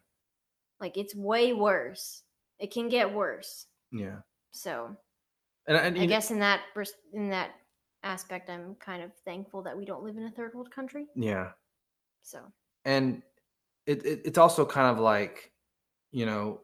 [0.79, 2.23] Like, it's way worse.
[2.59, 3.67] It can get worse.
[3.91, 4.21] Yeah.
[4.51, 4.95] So
[5.65, 6.61] And, and I know- guess in that
[7.11, 7.51] in that
[8.03, 11.07] aspect, I'm kind of thankful that we don't live in a third world country.
[11.15, 11.51] yeah.
[12.21, 12.39] So
[12.85, 13.21] and
[13.87, 15.51] it, it it's also kind of like
[16.11, 16.61] you know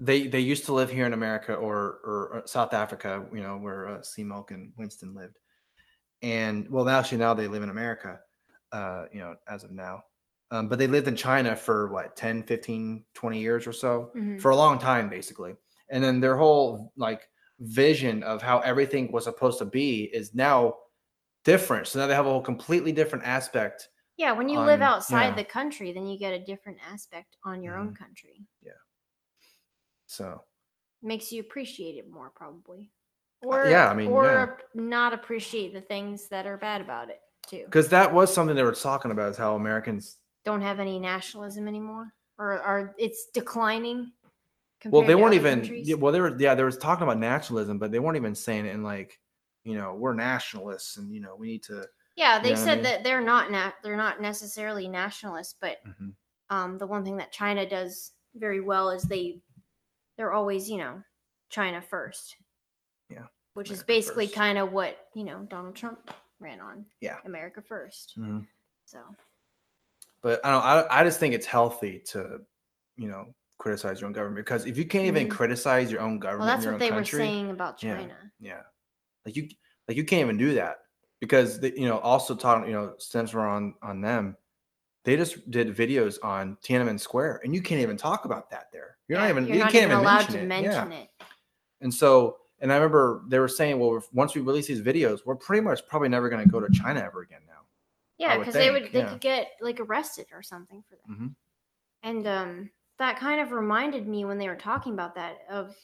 [0.00, 3.56] they they used to live here in America or or uh, South Africa, you know,
[3.56, 5.38] where uh, C-Milk and Winston lived,
[6.22, 8.20] and well, actually now they live in America,
[8.72, 10.02] uh, you know, as of now,
[10.50, 14.40] um, but they lived in China for what 10, 15, 20 years or so, mhm.
[14.40, 15.54] for a long time basically,
[15.90, 17.28] and then their whole like
[17.60, 20.74] vision of how everything was supposed to be is now
[21.44, 21.88] different.
[21.88, 23.88] So now they have a whole completely different aspect
[24.18, 25.34] Yeah, when you live outside yeah.
[25.36, 27.98] the country, then you get a different aspect on your own Mhm.
[27.98, 28.44] country.
[28.60, 28.72] Yeah.
[30.06, 30.44] So
[31.00, 32.90] Makes you appreciate it more, probably.
[33.44, 34.24] Uh, Or yeah, I mean, or
[34.74, 34.80] yeah.
[34.82, 37.62] not appreciate the things that are bad about it too.
[37.66, 40.18] because that was something they were talking about is how Americans.
[40.44, 44.12] Don't have any nationalism anymore, or are it's declining.
[44.86, 45.60] Well, they weren't even.
[45.60, 45.88] countries?
[45.88, 46.36] yeah, Well, they were.
[46.36, 49.20] Yeah, they were talking about nationalism, but they weren't even saying it in like,
[49.62, 51.86] you know, we're nationalists, and you know, we need to.
[52.18, 52.82] Yeah, they know what I said mean?
[52.84, 56.14] that they're not na- they're not necessarily nationalists, but Mhm.
[56.50, 59.40] um, the one thing that China does very well is they
[60.16, 61.02] they're always you know
[61.48, 62.36] China first.
[63.08, 66.86] Yeah, which is basically kind of what you know Donald Trump ran on.
[67.00, 67.18] Yeah.
[67.24, 68.46] America 1st Mhm.
[68.84, 68.98] So
[70.20, 70.64] But I don't.
[70.64, 72.40] I, I just think it's healthy to,
[72.96, 75.30] you know, criticize your own government because if you can't even Mhm.
[75.30, 77.96] criticize your own government, well, that's what they country, were saying about Yeah.
[77.96, 78.32] China.
[78.40, 78.62] Yeah,
[79.24, 79.48] like you,
[79.86, 80.78] like you can't even do that
[81.20, 84.36] because they, you know, also talking, you know, since we're on on them,
[85.04, 88.96] they just did videos on Tiananmen Square, and you can't even talk about that there.
[89.08, 90.46] You're Yeah, not even you're you not can't even even allowed mention to it.
[90.46, 90.98] mention yeah.
[90.98, 91.08] it.
[91.80, 95.36] And so, and I remember they were saying, well, once we release these videos, we're
[95.36, 97.54] pretty much probably never going to go to China ever again now.
[98.18, 99.10] Yeah, because they would they yeah.
[99.10, 101.12] could get like arrested or something for that.
[101.18, 101.34] Mhm.
[102.02, 105.76] And um, that kind of reminded me when they were talking about that of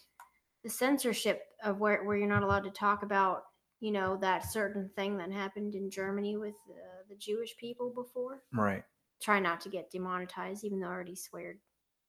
[0.65, 3.45] the censorship of where where you're not allowed to talk about
[3.81, 8.45] you know that certain thing that happened in Germany with uh, the Jewish people before.
[8.53, 8.85] Right.
[9.21, 11.61] Try not to get demonetized, even though I already sweared.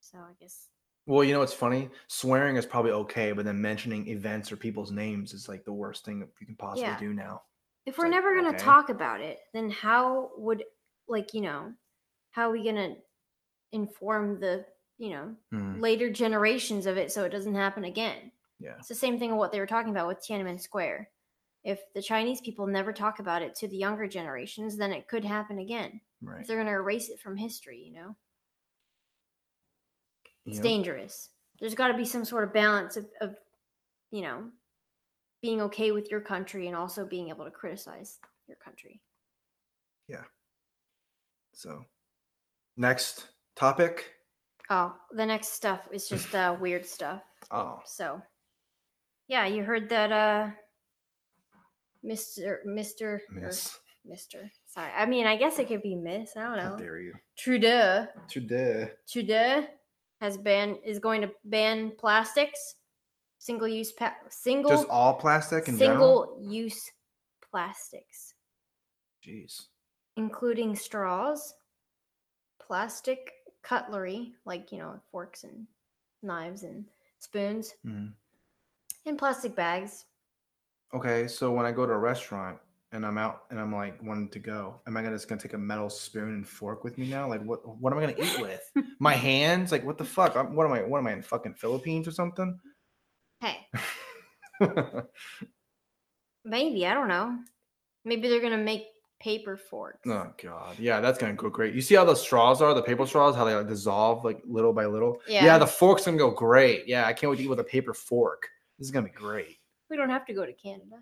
[0.01, 0.69] So I guess
[1.07, 1.89] Well, you know what's funny?
[2.07, 6.03] Swearing is probably okay, but then mentioning events or people's names is like the worst
[6.03, 6.95] thing you can possibly Yeah.
[6.95, 7.43] do now.
[7.85, 8.57] if It's we're like, never gonna okay.
[8.57, 10.65] talk about it, then how would
[11.07, 11.75] like you know
[12.31, 12.97] how are we gonna
[13.73, 18.31] inform the you know Hmm, later generations of it so it doesn't happen again?
[18.59, 18.79] Yeah.
[18.79, 21.11] It's the same thing of what they were talking about with Tiananmen Square.
[21.65, 25.25] If the Chinese people never talk about it to the younger generations, then it could
[25.25, 25.99] happen again.
[26.21, 26.41] Right.
[26.41, 28.15] If they're going to erase it from history, you know?
[30.45, 30.63] It's know?
[30.63, 31.29] dangerous.
[31.59, 33.35] There's got to be some sort of balance of, of,
[34.11, 34.43] you know,
[35.41, 39.01] being okay with your country and also being able to criticize your country.
[40.07, 40.23] Yeah.
[41.51, 41.83] So,
[42.77, 44.11] next topic.
[44.69, 47.23] Oh, the next stuff is just uh, weird stuff.
[47.51, 48.23] Oh, So,
[49.27, 50.49] yeah, you heard that, uh,
[52.05, 52.57] Mr.
[52.67, 53.19] Mr.
[53.31, 53.77] miss.
[54.07, 54.49] Mr.
[54.67, 54.91] Sorry.
[54.95, 56.37] I mean, I guess it could be Miss.
[56.37, 56.61] I don't know.
[56.71, 57.13] How dare you?
[57.37, 58.07] Trudeau.
[58.29, 58.91] Today.
[59.09, 59.65] Trudeau
[60.21, 62.75] has banned is going to ban plastics,
[63.39, 65.79] single use pa- single Just all plastic general.
[65.79, 66.91] single use
[67.49, 68.35] plastics,
[69.25, 69.67] Jeez.
[70.17, 71.55] including straws,
[72.59, 73.31] plastic
[73.63, 75.65] cutlery like you know forks and
[76.21, 76.85] knives and
[77.19, 78.13] spoons, Mhm.
[79.05, 80.05] and plastic bags.
[80.95, 82.57] Okay, so when I go to a restaurant
[82.93, 85.53] and I'm out and I'm like wanting to go, am I gonna just gonna take
[85.53, 87.27] a metal spoon and fork with me now?
[87.27, 87.67] Like what?
[87.79, 88.61] What am I gonna eat with?
[88.99, 89.71] My hands?
[89.71, 90.35] Like what the fuck?
[90.37, 90.83] I'm, what am I?
[90.83, 92.57] What am I in fucking Philippines or something?
[93.41, 93.57] Hey,
[96.45, 97.37] maybe I don't know.
[98.05, 98.85] Maybe they're gonna make
[99.19, 99.99] paper forks.
[100.07, 101.73] Oh god, yeah, that's gonna go great.
[101.73, 104.71] You see how the straws are, the paper straws, how they like dissolve like little
[104.73, 105.19] by little.
[105.27, 105.57] Yeah, Yeah.
[105.57, 106.87] the fork's gonna go great.
[106.87, 108.47] Yeah, I can't wait to eat with a paper fork.
[108.79, 109.57] This is gonna be great.
[109.95, 110.97] We don't have to go to Canada.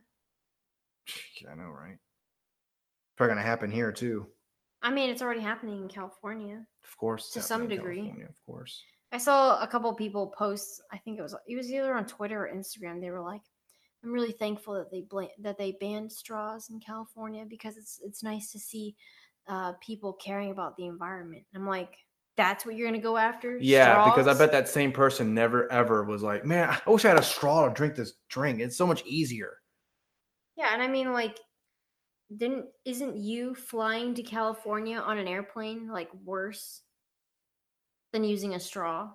[1.41, 1.97] Yeah, I know, right?
[3.17, 4.27] Probably gonna happen here too.
[4.83, 6.63] I mean, it's already happening in California.
[6.83, 8.01] Of course, To some degree.
[8.01, 8.83] California, of course.
[9.11, 10.79] I saw a couple people post.
[10.91, 13.01] I think it was it was either on Twitter or Instagram.
[13.01, 13.41] They were like,
[14.03, 18.21] "I'm really thankful that they bla- that they banned straws in California because it's it's
[18.21, 18.95] nice to see
[19.47, 21.97] uh, people caring about the environment." I'm like,
[22.37, 26.03] "That's what you're gonna go after?" Yeah, because I bet that same person never ever
[26.03, 28.59] was like, man, I wish I had a straw to drink this drink.
[28.59, 29.57] It's so much easier.
[30.55, 31.39] Yeah, and I mean, like,
[32.35, 36.81] didn't isn't you flying to California on an airplane like worse
[38.11, 39.09] than using a straw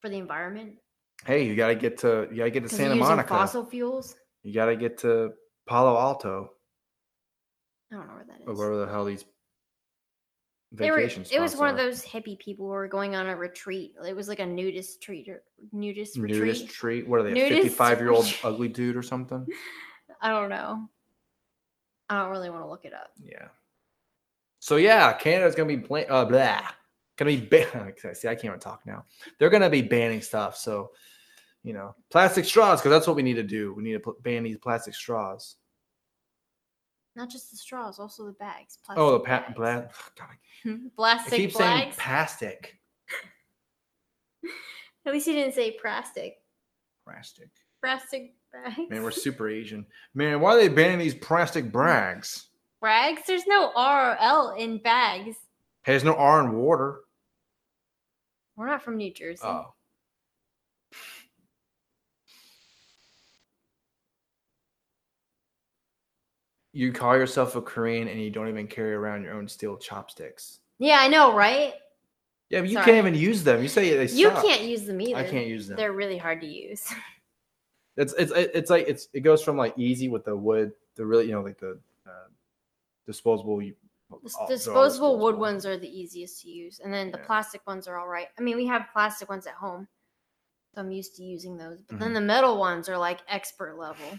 [0.00, 0.76] for the environment?
[1.24, 3.28] Hey, you gotta get to you gotta get to Santa Monica.
[3.28, 4.16] fossil fuels.
[4.42, 5.32] You gotta get to
[5.66, 6.50] Palo Alto
[7.92, 8.46] I don't know where that is.
[8.46, 9.24] or wherever the hell these
[10.72, 13.34] They were, vacation it was one of those hippie people who were going on a
[13.34, 13.94] retreat.
[14.06, 15.42] It was like a nudist treat or
[15.72, 16.68] nudist, nudist retreat.
[16.68, 17.08] treat.
[17.08, 17.32] What are they?
[17.32, 19.44] Nudist Fifty-five year old ugly dude or something?
[20.20, 20.88] I don't know.
[22.08, 23.10] I don't really want to look it up.
[23.20, 23.48] Yeah.
[24.60, 26.60] So yeah, Canada's gonna be bla- uh, blah,
[27.16, 28.28] gonna be ban- see.
[28.28, 29.06] I can't even talk now.
[29.38, 30.56] They're gonna be banning stuff.
[30.56, 30.92] So,
[31.64, 33.74] you know, plastic straws because that's what we need to do.
[33.74, 35.56] We need to ban these plastic straws.
[37.16, 38.78] Not just the straws, also the bags.
[38.96, 39.86] Oh, the plastic pa- bags.
[40.16, 42.76] bla- God, I plastic keep saying plastic.
[45.06, 46.36] At least you didn't say plastic.
[47.04, 47.48] Plastic.
[47.82, 48.90] Plastic bags.
[48.90, 49.86] Man, we're super Asian.
[50.14, 52.48] Man, why are they banning these plastic bags?
[52.80, 53.22] Bags?
[53.26, 55.36] There's no R or L in bags.
[55.82, 57.00] Hey, there's no R in water.
[58.56, 59.42] We're not from New Jersey.
[59.44, 59.72] Oh.
[66.72, 70.60] You call yourself a Korean and you don't even carry around your own steel chopsticks.
[70.78, 71.74] Yeah, I know, right?
[72.48, 72.84] Yeah, but you Sorry.
[72.84, 73.62] can't even use them.
[73.62, 74.44] You say they You suck.
[74.44, 75.16] can't use them either.
[75.18, 75.76] I can't use them.
[75.76, 76.86] They're really hard to use.
[77.96, 81.26] It's it's it's like it's it goes from like easy with the wood, the really
[81.26, 81.72] you know like the
[82.06, 82.28] uh,
[83.06, 83.60] disposable.
[83.60, 83.74] You,
[84.08, 87.10] The s- all- they're all disposable wood ones are the easiest to use, and then
[87.10, 87.26] the Yeah.
[87.26, 88.28] plastic ones are all right.
[88.38, 89.86] I mean, we have plastic ones at home,
[90.74, 91.82] so I'm used to using those.
[91.82, 92.04] But Mm-hmm.
[92.04, 94.18] then the metal ones are like expert level.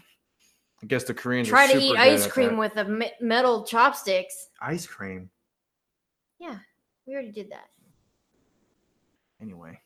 [0.82, 4.48] I guess the Koreans Try are to eat ice cream with a me- metal chopsticks.
[4.60, 5.30] ice cream.
[6.40, 6.58] Yeah,
[7.06, 7.68] we already did that.
[9.40, 9.78] Anyway,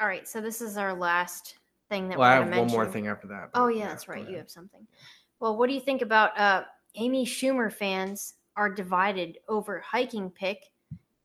[0.00, 1.56] All right, so this is our last
[1.88, 3.50] thing that well, I have going one more thing after that.
[3.54, 4.28] Oh but yeah, that's right.
[4.28, 4.86] You have something.
[5.40, 6.64] Well, what do you think about uh,
[6.96, 10.64] Amy Schumer fans are divided over hiking pic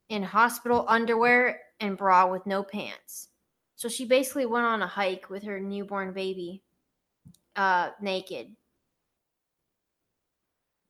[0.10, 3.30] in hospital underwear and bra with no pants?
[3.76, 6.64] So she basically went on a hike with her newborn baby,
[7.56, 8.56] uh, naked,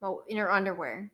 [0.03, 1.09] well, in her underwear.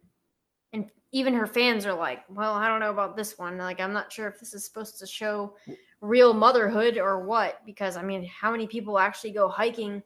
[0.74, 3.58] And even her fans are like, "Well, I don't know about this one.
[3.58, 5.56] Like, I'm not sure if this is supposed to show
[6.02, 10.02] real motherhood or what." Because I mean, how many people actually go hiking,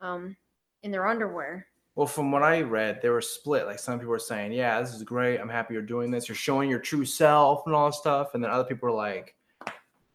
[0.00, 0.34] um,
[0.82, 1.66] in their underwear?
[1.94, 3.66] Well, from what I read, they were split.
[3.66, 5.38] Like some people were saying, "Yeah, this is great.
[5.38, 6.26] I'm happy you're doing this.
[6.26, 9.36] You're showing your true self and all this stuff." And then other people were like,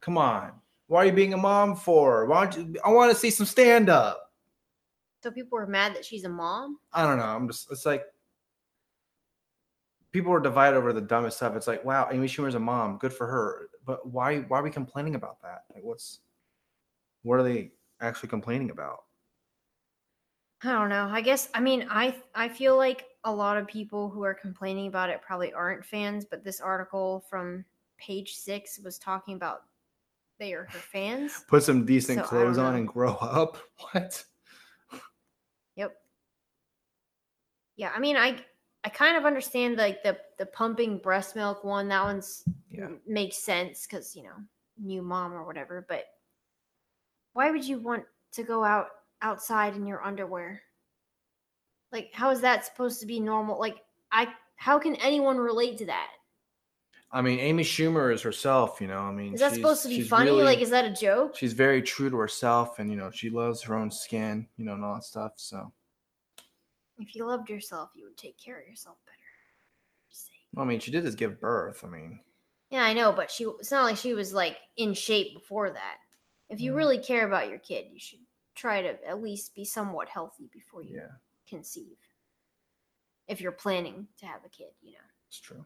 [0.02, 2.26] "Come on, why are you being a mom for?
[2.26, 2.82] Why don't you?
[2.84, 4.25] I want to see some stand up."
[5.26, 6.78] So people were mad that she's a mom.
[6.94, 7.24] I don't know.
[7.24, 7.72] I'm just.
[7.72, 8.06] It's like
[10.12, 11.56] people are divided over the dumbest stuff.
[11.56, 13.00] It's like, wow, Amy Schumer's a mom.
[13.00, 13.70] Good for her.
[13.88, 14.42] But why?
[14.42, 15.64] Why are we complaining about that?
[15.74, 16.20] Like, what's?
[17.24, 17.72] What are they
[18.02, 19.06] actually complaining about?
[20.62, 21.10] I don't know.
[21.12, 24.86] I guess I mean I I feel like a lot of people who are complaining
[24.86, 27.66] about it probably aren't fans, but this article from
[27.98, 29.64] page 6 was talking about
[30.38, 31.44] they are her fans.
[31.48, 33.58] Put some decent So, clothes on and grow up.
[33.92, 34.24] What?
[35.76, 35.96] Yep.
[37.76, 38.38] Yeah, I mean I
[38.84, 41.88] I kind of understand like the the pumping breast milk one.
[41.88, 42.90] That one's Yeah.
[43.08, 44.36] makes sense cuz you know,
[44.78, 46.06] new mom or whatever, but
[47.34, 48.88] why would you want to go out
[49.22, 50.62] outside in your underwear?
[51.92, 53.60] Like how is that supposed to be normal?
[53.60, 56.12] Like I how can anyone relate to that?
[57.12, 58.82] I mean, Amy Schumer is herself.
[58.82, 60.32] You know, I mean, Is that supposed to be funny?
[60.32, 61.36] really- like is that a joke?
[61.36, 64.48] she's very true to herself, and you know, she loves her own skin.
[64.58, 65.34] You know, and all that stuff.
[65.38, 65.72] So,
[66.98, 69.18] If you loved yourself, you would take care of yourself better.
[70.10, 70.40] Saying.
[70.58, 71.84] I mean, she did just give birth.
[71.84, 72.22] I mean,
[72.70, 76.00] Yeah, I know, but she it's not like she was like in shape before that.
[76.50, 76.76] If you Mm.
[76.76, 78.26] really care about your kid, you should
[78.56, 81.18] try to at least be somewhat healthy before you yeah,
[81.48, 81.98] conceive.
[83.28, 85.06] If you're planning to have a kid, you know.
[85.28, 85.66] it's true.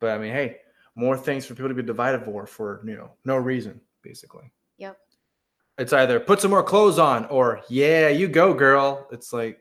[0.00, 0.60] But I mean, hey,
[0.94, 4.52] more things for people to be divided for for you know no reason, basically.
[4.76, 4.98] Yep.
[5.78, 9.08] It's either put some more clothes on or yeah, you go, girl.
[9.10, 9.58] It's like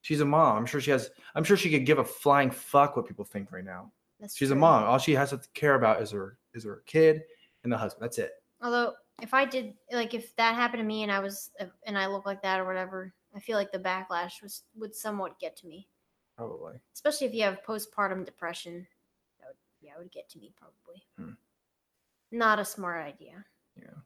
[0.00, 0.56] she's a mom.
[0.56, 1.10] I'm sure she has.
[1.34, 3.92] I'm sure she could give a flying fuck what people think right now.
[4.20, 4.84] That's She's a mom.
[4.84, 7.22] All she has to care about is her is her kid
[7.64, 8.04] and the husband.
[8.04, 8.32] That's it.
[8.62, 11.50] Although if I did like if that happened to me and I was
[11.84, 15.38] and I look like that or whatever, I feel like the backlash was would somewhat
[15.38, 15.88] get to me.
[16.36, 16.74] Probably.
[16.94, 18.86] Especially if you have postpartum depression.
[19.40, 21.02] That would yeah, it would get to me probably.
[21.18, 21.34] Hmm.
[22.30, 23.44] Not a smart idea.
[23.76, 23.98] Yeah.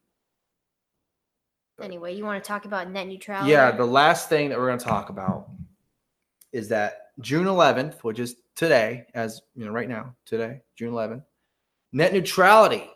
[1.81, 3.51] Anyway, you want to talk about net neutrality?
[3.51, 5.51] Yeah, the last thing that we're going to talk about
[6.53, 11.23] is that June 11th, which is today, as you know, right now, today, June 11th,
[11.93, 12.91] net neutrality.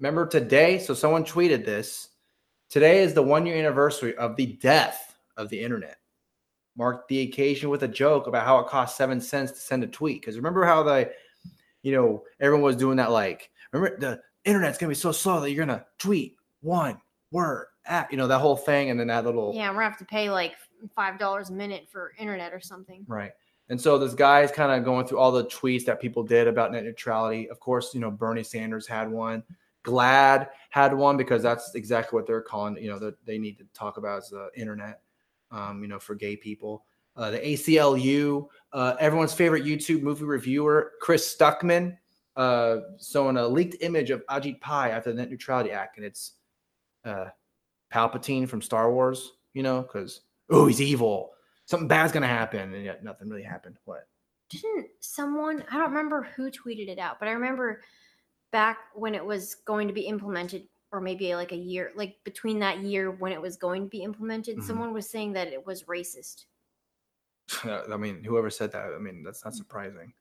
[0.00, 0.78] Remember today?
[0.78, 2.10] So someone tweeted this.
[2.68, 5.96] Today is the one year anniversary of the death of the internet.
[6.76, 9.86] Marked the occasion with a joke about how it cost seven cents to send a
[9.86, 10.20] tweet.
[10.20, 11.10] Because remember how the,
[11.82, 15.50] you know, everyone was doing that like, remember the internet's gonna be so slow that
[15.50, 19.52] you're gonna tweet one word at, you know, that whole thing, and then that little
[19.54, 20.54] Yeah, we're gonna have to pay like
[20.94, 23.04] five dollars a minute for internet or something.
[23.06, 23.32] Right.
[23.68, 26.46] And so this guy is kind of going through all the tweets that people did
[26.46, 27.48] about net neutrality.
[27.50, 29.42] Of course, you know, Bernie Sanders had one.
[29.84, 33.64] GLAAD had one because that's exactly what they're calling, you know, that they need to
[33.72, 35.00] talk about is the internet,
[35.50, 36.84] um, you know, for gay people.
[37.16, 41.96] Uh, the ACLU, uh, everyone's favorite YouTube movie reviewer, Chris Stuckman,
[42.36, 45.96] uh, showing a leaked image of Ajit Pai after the Net Neutrality Act.
[45.96, 46.32] And it's
[47.04, 47.26] uh,
[47.92, 51.32] Palpatine from Star Wars, you know, because, oh, he's evil
[51.68, 53.76] something bad's gonna happen, and yet nothing really happened.
[53.86, 54.06] What?
[54.50, 57.82] Didn't someone I don't remember who tweeted it out, but I remember
[58.52, 62.60] back when it was going to be implemented, or maybe like a year, like between
[62.60, 64.62] that year when it was going to be implemented, Mhm.
[64.62, 66.44] someone was saying that it was racist.
[67.64, 70.12] I mean, whoever said that, I mean, that's not surprising.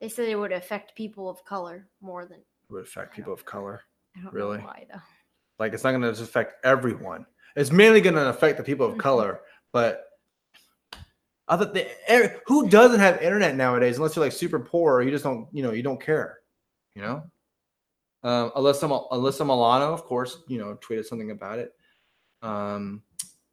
[0.00, 3.44] They said it would affect people of color more than It would affect people of
[3.44, 3.82] color.
[4.16, 4.58] I don't Really?
[4.58, 5.00] know why though.
[5.58, 7.26] Like, it's not gonna just affect everyone.
[7.56, 9.40] It's mainly gonna affect the people of color.
[9.72, 10.04] But
[11.48, 15.10] other the er, who doesn't have internet nowadays unless you're like super poor or you
[15.10, 16.40] just don't, you know, you don't care.
[16.94, 17.22] You know.
[18.22, 21.72] Um, Alyssa Alyssa Milano, of course, you know, tweeted something about it.
[22.42, 23.02] Um,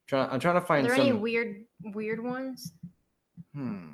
[0.07, 0.85] trying, I'm trying to find.
[0.85, 1.07] Are there some.
[1.07, 2.73] any weird weird ones?
[3.53, 3.91] Hmm.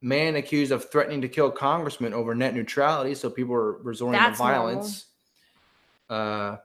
[0.00, 4.38] Man accused of threatening to kill congressman over net neutrality, so people are resorting That's
[4.38, 5.06] to violence.
[6.08, 6.56] Uh,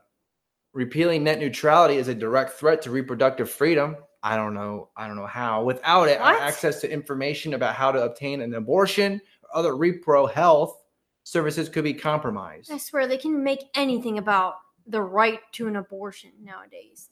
[0.72, 3.96] repealing net neutrality is a direct threat to reproductive freedom.
[4.22, 4.90] I don't know.
[4.96, 5.64] I don't know how.
[5.64, 6.40] Without it, What?
[6.40, 10.82] access to information about how to obtain an abortion or other repro health
[11.24, 12.70] services could be compromised.
[12.70, 17.08] I swear they can make anything about the right to an abortion nowadays.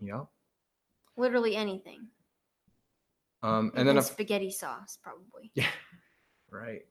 [0.00, 0.28] Know.
[1.16, 2.06] Literally anything.
[3.42, 5.50] Um, and then a spaghetti sauce, probably.
[5.54, 5.66] Yeah,
[6.50, 6.82] right.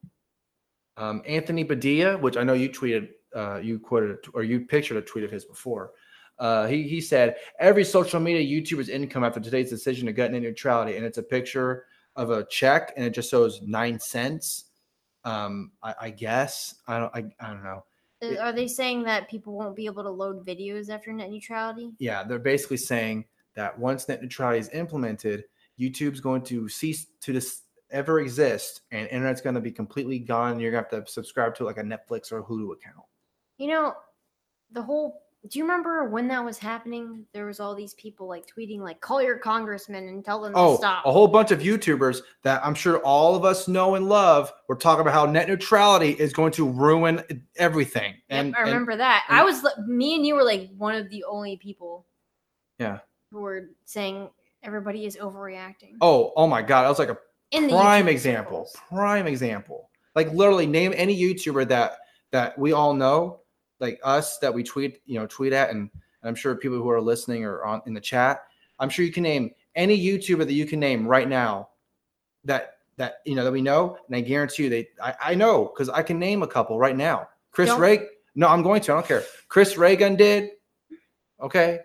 [0.96, 5.02] Um, Anthony Padilla, which I know you tweeted, uh, you quoted or you pictured a
[5.02, 5.92] tweet of his before.
[6.38, 10.42] Uh, he he said every social media YouTuber's income after today's decision to gut net
[10.42, 11.84] neutrality, and it's a picture
[12.16, 14.66] of a check and it just shows nine cents.
[15.24, 17.84] Um, I, I guess I don't I, I don't know.
[18.22, 21.92] Uh, Are they saying that people won't be able to load videos after net neutrality?
[21.98, 25.44] Yeah, they're basically saying that once net neutrality is implemented,
[25.78, 30.52] YouTube's going to cease to this ever exist, and internet's going to be completely gone.
[30.52, 33.04] And you're going to have to subscribe to like a Netflix or a Hulu account.
[33.60, 33.94] You know,
[34.72, 35.22] the whole.
[35.48, 37.24] Do you remember when that was happening?
[37.32, 40.72] There was all these people like tweeting, like, "Call your congressman and tell them Oh,
[40.72, 44.08] to stop." a whole bunch of YouTubers that I'm sure all of us know and
[44.08, 47.22] love were talking about how net neutrality is going to ruin
[47.56, 48.12] everything.
[48.14, 49.24] Yep, And I and- remember that.
[49.28, 52.06] and- I was me and you were like one of the only people.
[52.78, 53.00] Yeah.
[53.30, 54.28] Who were saying
[54.62, 55.96] everybody is overreacting.
[56.00, 57.18] oh, oh my god, I was like a
[57.50, 58.88] in prime example circles.
[58.88, 61.98] prime example like literally name any youtuber that
[62.30, 63.40] that we all know
[63.80, 65.90] like us that we tweet you know tweet at and
[66.22, 68.42] i'm sure people who are listening or on in the chat
[68.78, 71.68] i'm sure you can name any youtuber that you can name right now
[72.44, 75.64] that that you know that we know and i guarantee you they i, I know
[75.64, 77.28] because i can name a couple right now.
[77.50, 79.24] Chris ray no i'm going to i don't care.
[79.48, 80.50] Chris Ray Gun did
[81.40, 81.80] okay?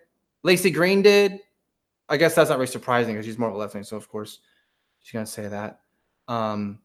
[0.46, 1.40] Laci Green did.
[2.08, 4.08] I guess that's not very surprising because she's more of a left wing so of
[4.10, 4.40] course
[5.02, 5.80] she's gonna say that.
[6.28, 6.80] Um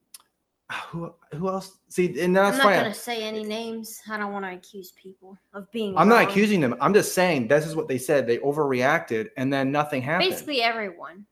[0.88, 4.00] who who else see and that's I'm not fine gonna say any names.
[4.08, 5.96] I don't want to accuse people of being.
[5.96, 9.52] i'm not accusing them i'm just saying this is what they said they overreacted and
[9.52, 11.26] then nothing happened Basically, everyone.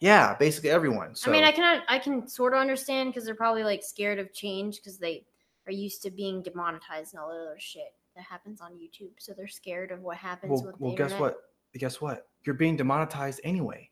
[0.00, 3.34] yeah basically everyone so I mean, I can I can sort of understand because they're
[3.34, 5.24] probably like scared of change because they
[5.66, 9.10] are used to being demonetized and all that other shit that happens on YouTube.
[9.18, 11.20] So they're scared of what happens well, well guess internet.
[11.20, 11.36] what
[11.78, 13.90] guess what you're being demonetized anyway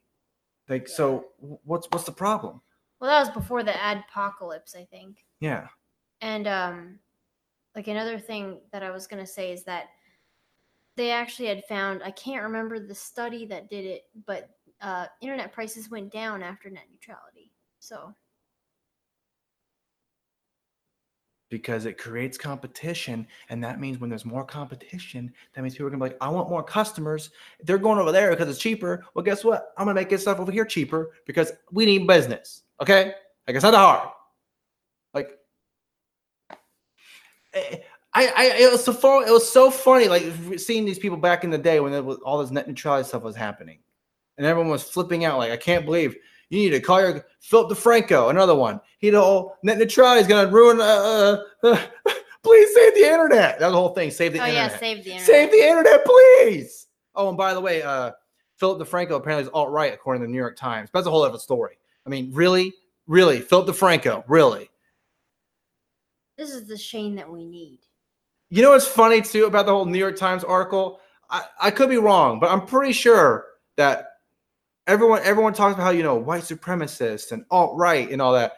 [0.68, 1.26] like so
[1.64, 2.60] what's what's the problem
[3.00, 5.24] Well, that was before the adpocalypse, I think.
[5.40, 5.68] yeah.
[6.20, 6.98] And um,
[7.74, 9.88] like another thing that I was gonna say is that
[10.96, 15.52] they actually had found I can't remember the study that did it, but uh, internet
[15.52, 17.52] prices went down after net neutrality.
[17.80, 18.14] So.
[21.50, 25.90] Because it creates competition and that means when there's more competition that means people are
[25.90, 27.30] gonna be like i want more customers.
[27.62, 29.04] They're going over there because it's cheaper.
[29.14, 29.72] Well guess what?
[29.76, 33.14] I'm gonna make this stuff over here cheaper because we need business okay
[33.46, 34.08] like it's not that hard
[35.12, 35.30] like
[37.54, 37.78] eh,
[38.16, 40.22] I, I, it was so fun, it was so funny, like
[40.56, 43.24] seeing these people back in the day when it was, all this net neutrality stuff
[43.24, 43.80] was happening,
[44.38, 46.14] and everyone was flipping out, like I can't believe
[46.50, 48.80] you need to call your Philip DeFranco, another one.
[48.98, 50.80] He the whole net neutrality is to ruin.
[50.80, 51.86] Uh, uh,
[52.42, 53.58] please save the internet.
[53.58, 54.10] That was the whole thing.
[54.10, 54.70] Save the oh internet.
[54.70, 55.26] yeah, save the internet.
[55.26, 56.86] Save the internet, please.
[57.14, 58.12] Oh, and by the way, uh,
[58.56, 60.90] Philip DeFranco apparently is alt right according to the New York Times.
[60.92, 61.78] That's a whole other story.
[62.06, 62.72] I mean, really,
[63.06, 64.70] really, Philip DeFranco, really.
[66.36, 67.78] This is the Shane that we need.
[68.50, 71.00] You know what's funny too about the whole New York Times article?
[71.30, 73.46] I, I could be wrong, but I'm pretty sure
[73.76, 74.08] that
[74.86, 78.52] everyone everyone talks about how you know white supremacists and alt right and all that.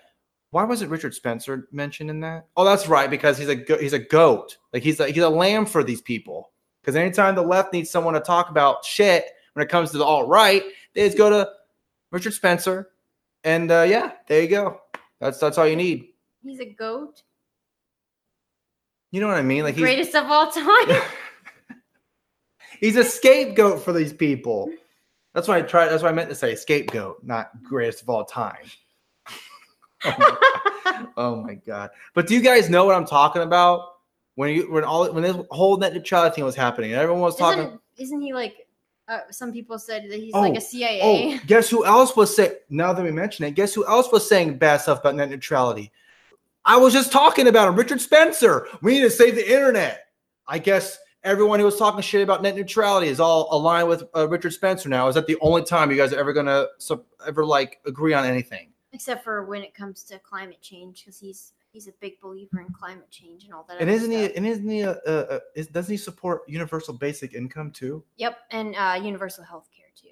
[0.50, 2.46] Why wasn't Richard Spencer mentioned in that?
[2.56, 4.56] Oh, that's right, because he's a go- he's a goat.
[4.72, 6.52] Like he's a, he's a lamb for these people.
[6.80, 10.04] Because anytime the left needs someone to talk about shit when it comes to the
[10.04, 10.62] alt right,
[10.94, 11.50] they just go to
[12.12, 12.90] Richard Spencer,
[13.46, 14.80] and uh, yeah, there you go.
[15.20, 16.08] That's that's all you need.
[16.42, 17.22] He's a goat.
[19.12, 19.62] You know what I mean?
[19.62, 21.02] Like he's Greatest of all time.
[22.80, 24.70] He's a scapegoat for these people.
[25.32, 25.88] That's why I tried.
[25.88, 28.64] That's what I meant to say scapegoat, not greatest of all time.
[30.04, 31.90] oh, my, oh my god!
[32.14, 33.92] But do you guys know what I'm talking about?
[34.34, 37.36] When you when all when this whole net neutrality thing was happening, and everyone was
[37.36, 37.60] talking.
[37.60, 38.65] isn't, isn't he like?
[39.08, 41.00] Uh, some people said that he's Oh, like a CIA.
[41.40, 42.54] Oh, guess who else was saying?
[42.70, 45.92] Now that we mention it, guess who else was saying bad stuff about net neutrality?
[46.64, 48.66] I was just talking about him, Richard Spencer.
[48.82, 50.06] We need to save the internet.
[50.48, 54.28] I guess everyone who was talking shit about net neutrality is all aligned with uh,
[54.28, 55.06] Richard Spencer now.
[55.06, 58.24] Is that the only time you guys are ever gonna so, ever like agree on
[58.24, 58.72] anything?
[58.92, 62.72] Except for when it comes to climate change, because he's he's a big believer in
[62.72, 63.78] climate change and all that.
[63.82, 64.34] And isn't he?
[64.34, 64.80] And isn't he?
[64.80, 68.02] A, a, a, is, doesn't he support universal basic income too?
[68.16, 70.08] Yep, and uh, universal health care too.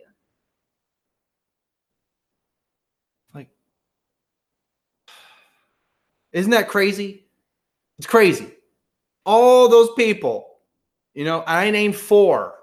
[3.35, 3.49] Like,
[6.33, 7.25] isn't that crazy?
[7.97, 8.53] It's crazy.
[9.25, 10.59] All those people,
[11.15, 12.57] you know, I named four.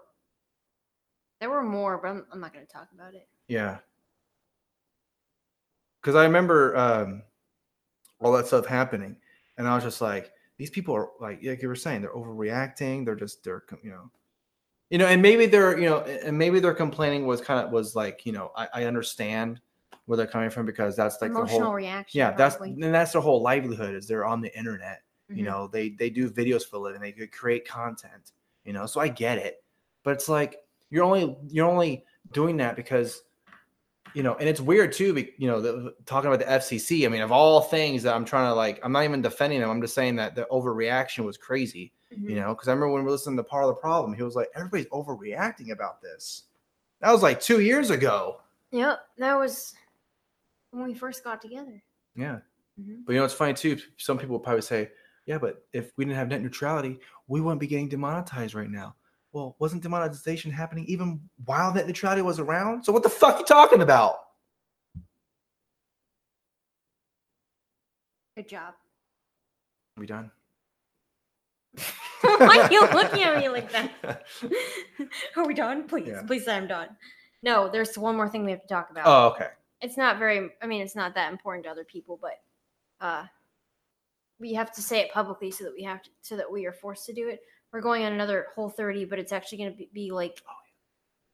[1.40, 3.28] There were more, but I'm, I'm not going to talk about it.
[3.48, 3.80] Yeah.
[6.00, 7.24] Because I remember um,
[8.22, 9.16] all that stuff happening,
[9.58, 13.06] and I was just like, these people are like, like you were saying, they're overreacting.
[13.06, 14.12] They're just, they're, you know,
[14.90, 17.96] you know, and maybe they're, you know, and maybe their complaining was kind of was
[17.96, 19.62] like, you know, I, I understand
[20.06, 22.20] where they're coming from because that's like Emotional the whole, reaction.
[22.20, 22.84] yeah, that's probably.
[22.84, 25.04] and that's their whole livelihood is they're on the internet
[25.34, 25.46] you Mhm.
[25.46, 28.34] know they they do videos for a living they could create content
[28.66, 29.64] you know so i get it
[30.04, 30.58] but it's like
[30.90, 32.04] you're only you're only
[32.34, 33.22] doing that because
[34.14, 35.26] you know, and it's weird too.
[35.38, 37.06] You know, the, talking about the FCC.
[37.06, 39.70] I mean, of all things that I'm trying to like, I'm not even defending them.
[39.70, 41.92] I'm just saying that the overreaction was crazy.
[42.14, 42.30] Mm-hmm.
[42.30, 44.24] You know, because I remember when we were listening to part of the problem, he
[44.24, 46.44] was like, everybody's overreacting about this.
[47.00, 48.42] That was like two years ago.
[48.72, 49.74] Yep, that was
[50.72, 51.82] when we first got together.
[52.16, 52.40] Yeah.
[52.80, 53.06] Mhm.
[53.06, 53.78] But you know, it's funny too.
[53.98, 54.92] Some people would probably say,
[55.26, 58.96] yeah, but if we didn't have net neutrality, we wouldn't be getting demonetized right now.
[59.34, 62.84] Well, wasn't demonetization happening even while that neutrality was around?
[62.84, 64.16] So what the fuck are you talking about?
[68.36, 68.74] Good job.
[69.98, 70.32] we done?
[72.22, 74.26] Why are you looking at me like that?
[75.36, 75.88] Are we done?
[75.88, 76.22] Please, Yeah.
[76.24, 76.90] please say I'm done.
[77.44, 79.04] No, there's one more thing we have to talk about.
[79.08, 79.50] Oh, okay.
[79.82, 80.50] It's not very.
[80.62, 82.40] I mean, it's not that important to other people, but
[83.00, 83.26] uh,
[84.40, 86.74] we have to say it publicly so that we have to, so that we are
[86.74, 87.42] forced to do it.
[87.72, 90.42] We're going on another whole 30, but it's actually going to be, like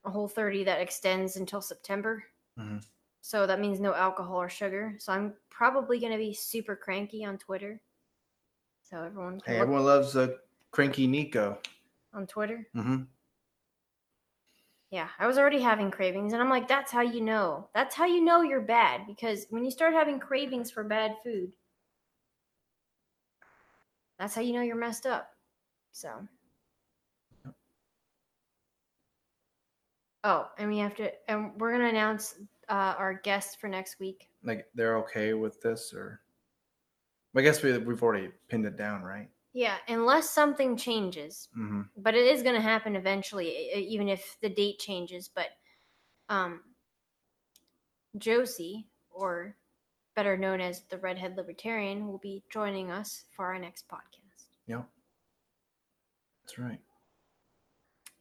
[0.06, 2.24] a whole 30 that extends until September.
[2.58, 2.86] Mhm.
[3.22, 4.96] So that means no alcohol or sugar.
[5.00, 7.82] So I'm probably going to be super cranky on Twitter.
[8.84, 10.38] So everyone Hey, everyone loves uh,
[10.72, 11.60] cranky Nico.
[12.14, 12.70] on Twitter.
[12.74, 13.04] hmm
[14.92, 17.70] Yeah, I was already having cravings, and I'm like, that's how you know.
[17.74, 21.52] That's how you know you're bad because when you start having cravings for bad food,
[24.18, 25.37] that's how you know you're messed up.
[25.98, 26.12] So.
[30.24, 32.36] Oh, and we have to, and we're gonna announce
[32.70, 34.30] uh, our guest for next week.
[34.44, 36.22] Like they're okay with this, or
[37.36, 39.30] I guess we we've already pinned it down, right?
[39.54, 44.50] Yeah, unless something changes, hmm but it is going to happen eventually even if the
[44.50, 45.48] date changes but
[46.30, 46.62] um
[48.18, 49.56] josie or
[50.16, 54.88] better known as the redhead libertarian will be joining us for our next podcast Yep.
[56.48, 56.80] That's right.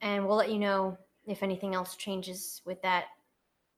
[0.01, 3.05] and we'll let you know if anything else changes with that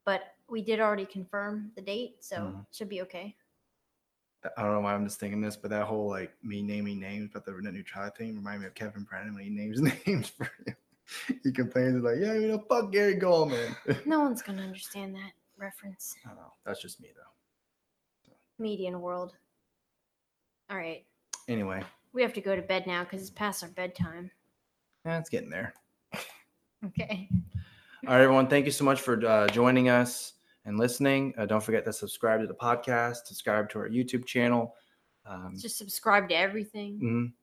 [0.05, 2.59] but we did already confirm the date so Mhm.
[2.61, 3.35] it should be okay
[4.57, 7.29] I don't know why I'm just thinking this, but that whole like me naming names,
[7.33, 10.49] but the net neutrality thing reminded me of Kevin Brennan when he names names for
[10.65, 10.75] him.
[11.43, 13.75] He complains like, yeah, you know, fuck Gary Goldman.
[14.05, 16.53] No one's to understand that reference I don't know.
[16.65, 18.33] That's just me though.
[18.57, 19.35] median world
[20.69, 21.05] all right
[21.49, 21.83] Anyway,
[22.13, 24.31] we have to go to bed now because it's past our bedtime
[25.09, 25.73] yeah, it's getting there.
[26.85, 27.27] okay
[28.07, 28.47] All right, everyone.
[28.47, 30.33] Thank you so much for uh, joining us
[30.65, 31.33] and listening.
[31.37, 34.73] Uh, don't forget to subscribe to the podcast, subscribe to our YouTube channel,
[35.25, 37.33] um, just subscribe to everything mhm,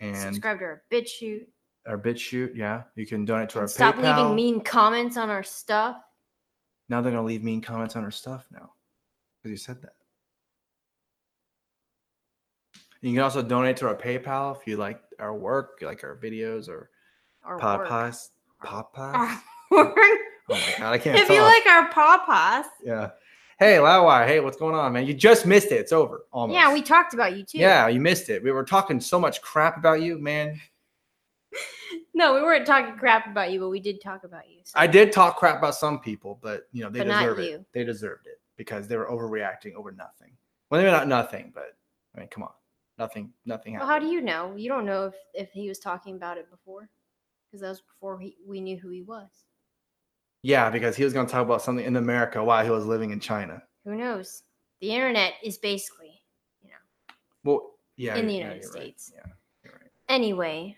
[0.00, 1.46] and subscribe to our BitChute.
[1.86, 2.56] our BitChute.
[2.56, 4.16] Yeah, you can donate to our stop PayPal.
[4.16, 5.98] leaving mean comments on our stuff.
[6.88, 8.72] Now they're gonna leave mean comments on our stuff now
[9.38, 9.92] because you said that.
[13.00, 16.16] You can also donate to our PayPal if you like our work, you like our
[16.16, 16.90] videos or
[17.50, 17.88] Our work.
[17.88, 18.30] podcasts.
[18.62, 19.14] Podcasts.
[19.14, 19.96] Our work.
[20.52, 21.16] Oh my god, I can't.
[21.16, 22.64] if you like our pawpaws.
[22.82, 23.10] yeah.
[23.60, 24.26] Hey, Laowhy.
[24.26, 25.06] Hey, what's going on, man?
[25.06, 25.76] You just missed it.
[25.76, 26.24] It's over.
[26.32, 26.56] Almost.
[26.58, 27.58] Yeah, we talked about you too.
[27.58, 28.42] Yeah, you missed it.
[28.42, 30.60] We were talking so much crap about you, man.
[32.12, 34.58] No, we weren't talking crap about you, but we did talk about you.
[34.64, 37.50] so- I did talk crap about some people, but you know they But deserve it.
[37.50, 37.64] you.
[37.72, 40.32] They deserved it because they were overreacting over nothing.
[40.68, 41.76] Well, maybe not nothing, but
[42.14, 42.50] I mean, come on,
[42.98, 44.54] nothing, nothing Well, how do you know?
[44.56, 46.88] You don't know if, if he was talking about it before.
[47.50, 49.28] Because that was before he, we knew who he was.
[50.42, 53.10] Yeah, because he was going to talk about something in America while he was living
[53.10, 53.62] in China.
[53.84, 54.44] Who knows?
[54.80, 56.22] The internet is basically
[56.62, 56.76] you know.
[57.44, 58.64] Well, yeah, In the United right.
[58.64, 59.12] States.
[59.14, 59.30] Yeah,
[59.64, 59.74] right.
[60.08, 60.76] anyway.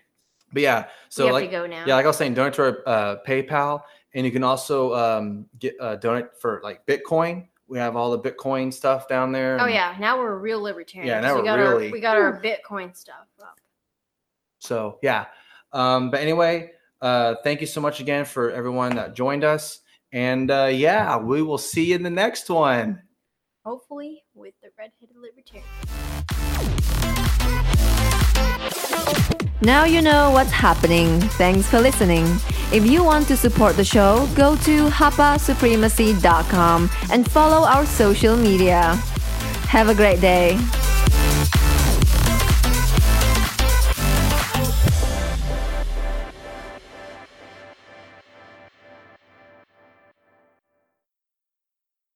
[0.51, 1.85] But yeah, so we have like to go now.
[1.87, 3.81] Yeah, like I was saying, donate to our uh, PayPal,
[4.13, 7.47] and you can also um, get uh, donate for like Bitcoin.
[7.67, 9.57] We have all the Bitcoin stuff down there.
[9.61, 11.07] oh yeah, now we're real libertarians.
[11.09, 13.59] Yeah, now we we're got really- our we got our Bitcoin stuff up.
[14.59, 15.25] So yeah,
[15.73, 16.71] um, but anyway,
[17.01, 19.79] uh, thank you so much again for everyone that joined us,
[20.11, 23.01] and uh, yeah, we will see you in the next one.
[23.65, 25.65] Hopefully with the redheaded libertarian.
[29.61, 31.21] Now you know what's happening.
[31.21, 32.25] Thanks for listening.
[32.73, 38.95] If you want to support the show, go to hapasupremacy.com and follow our social media.
[39.69, 40.59] Have a great day.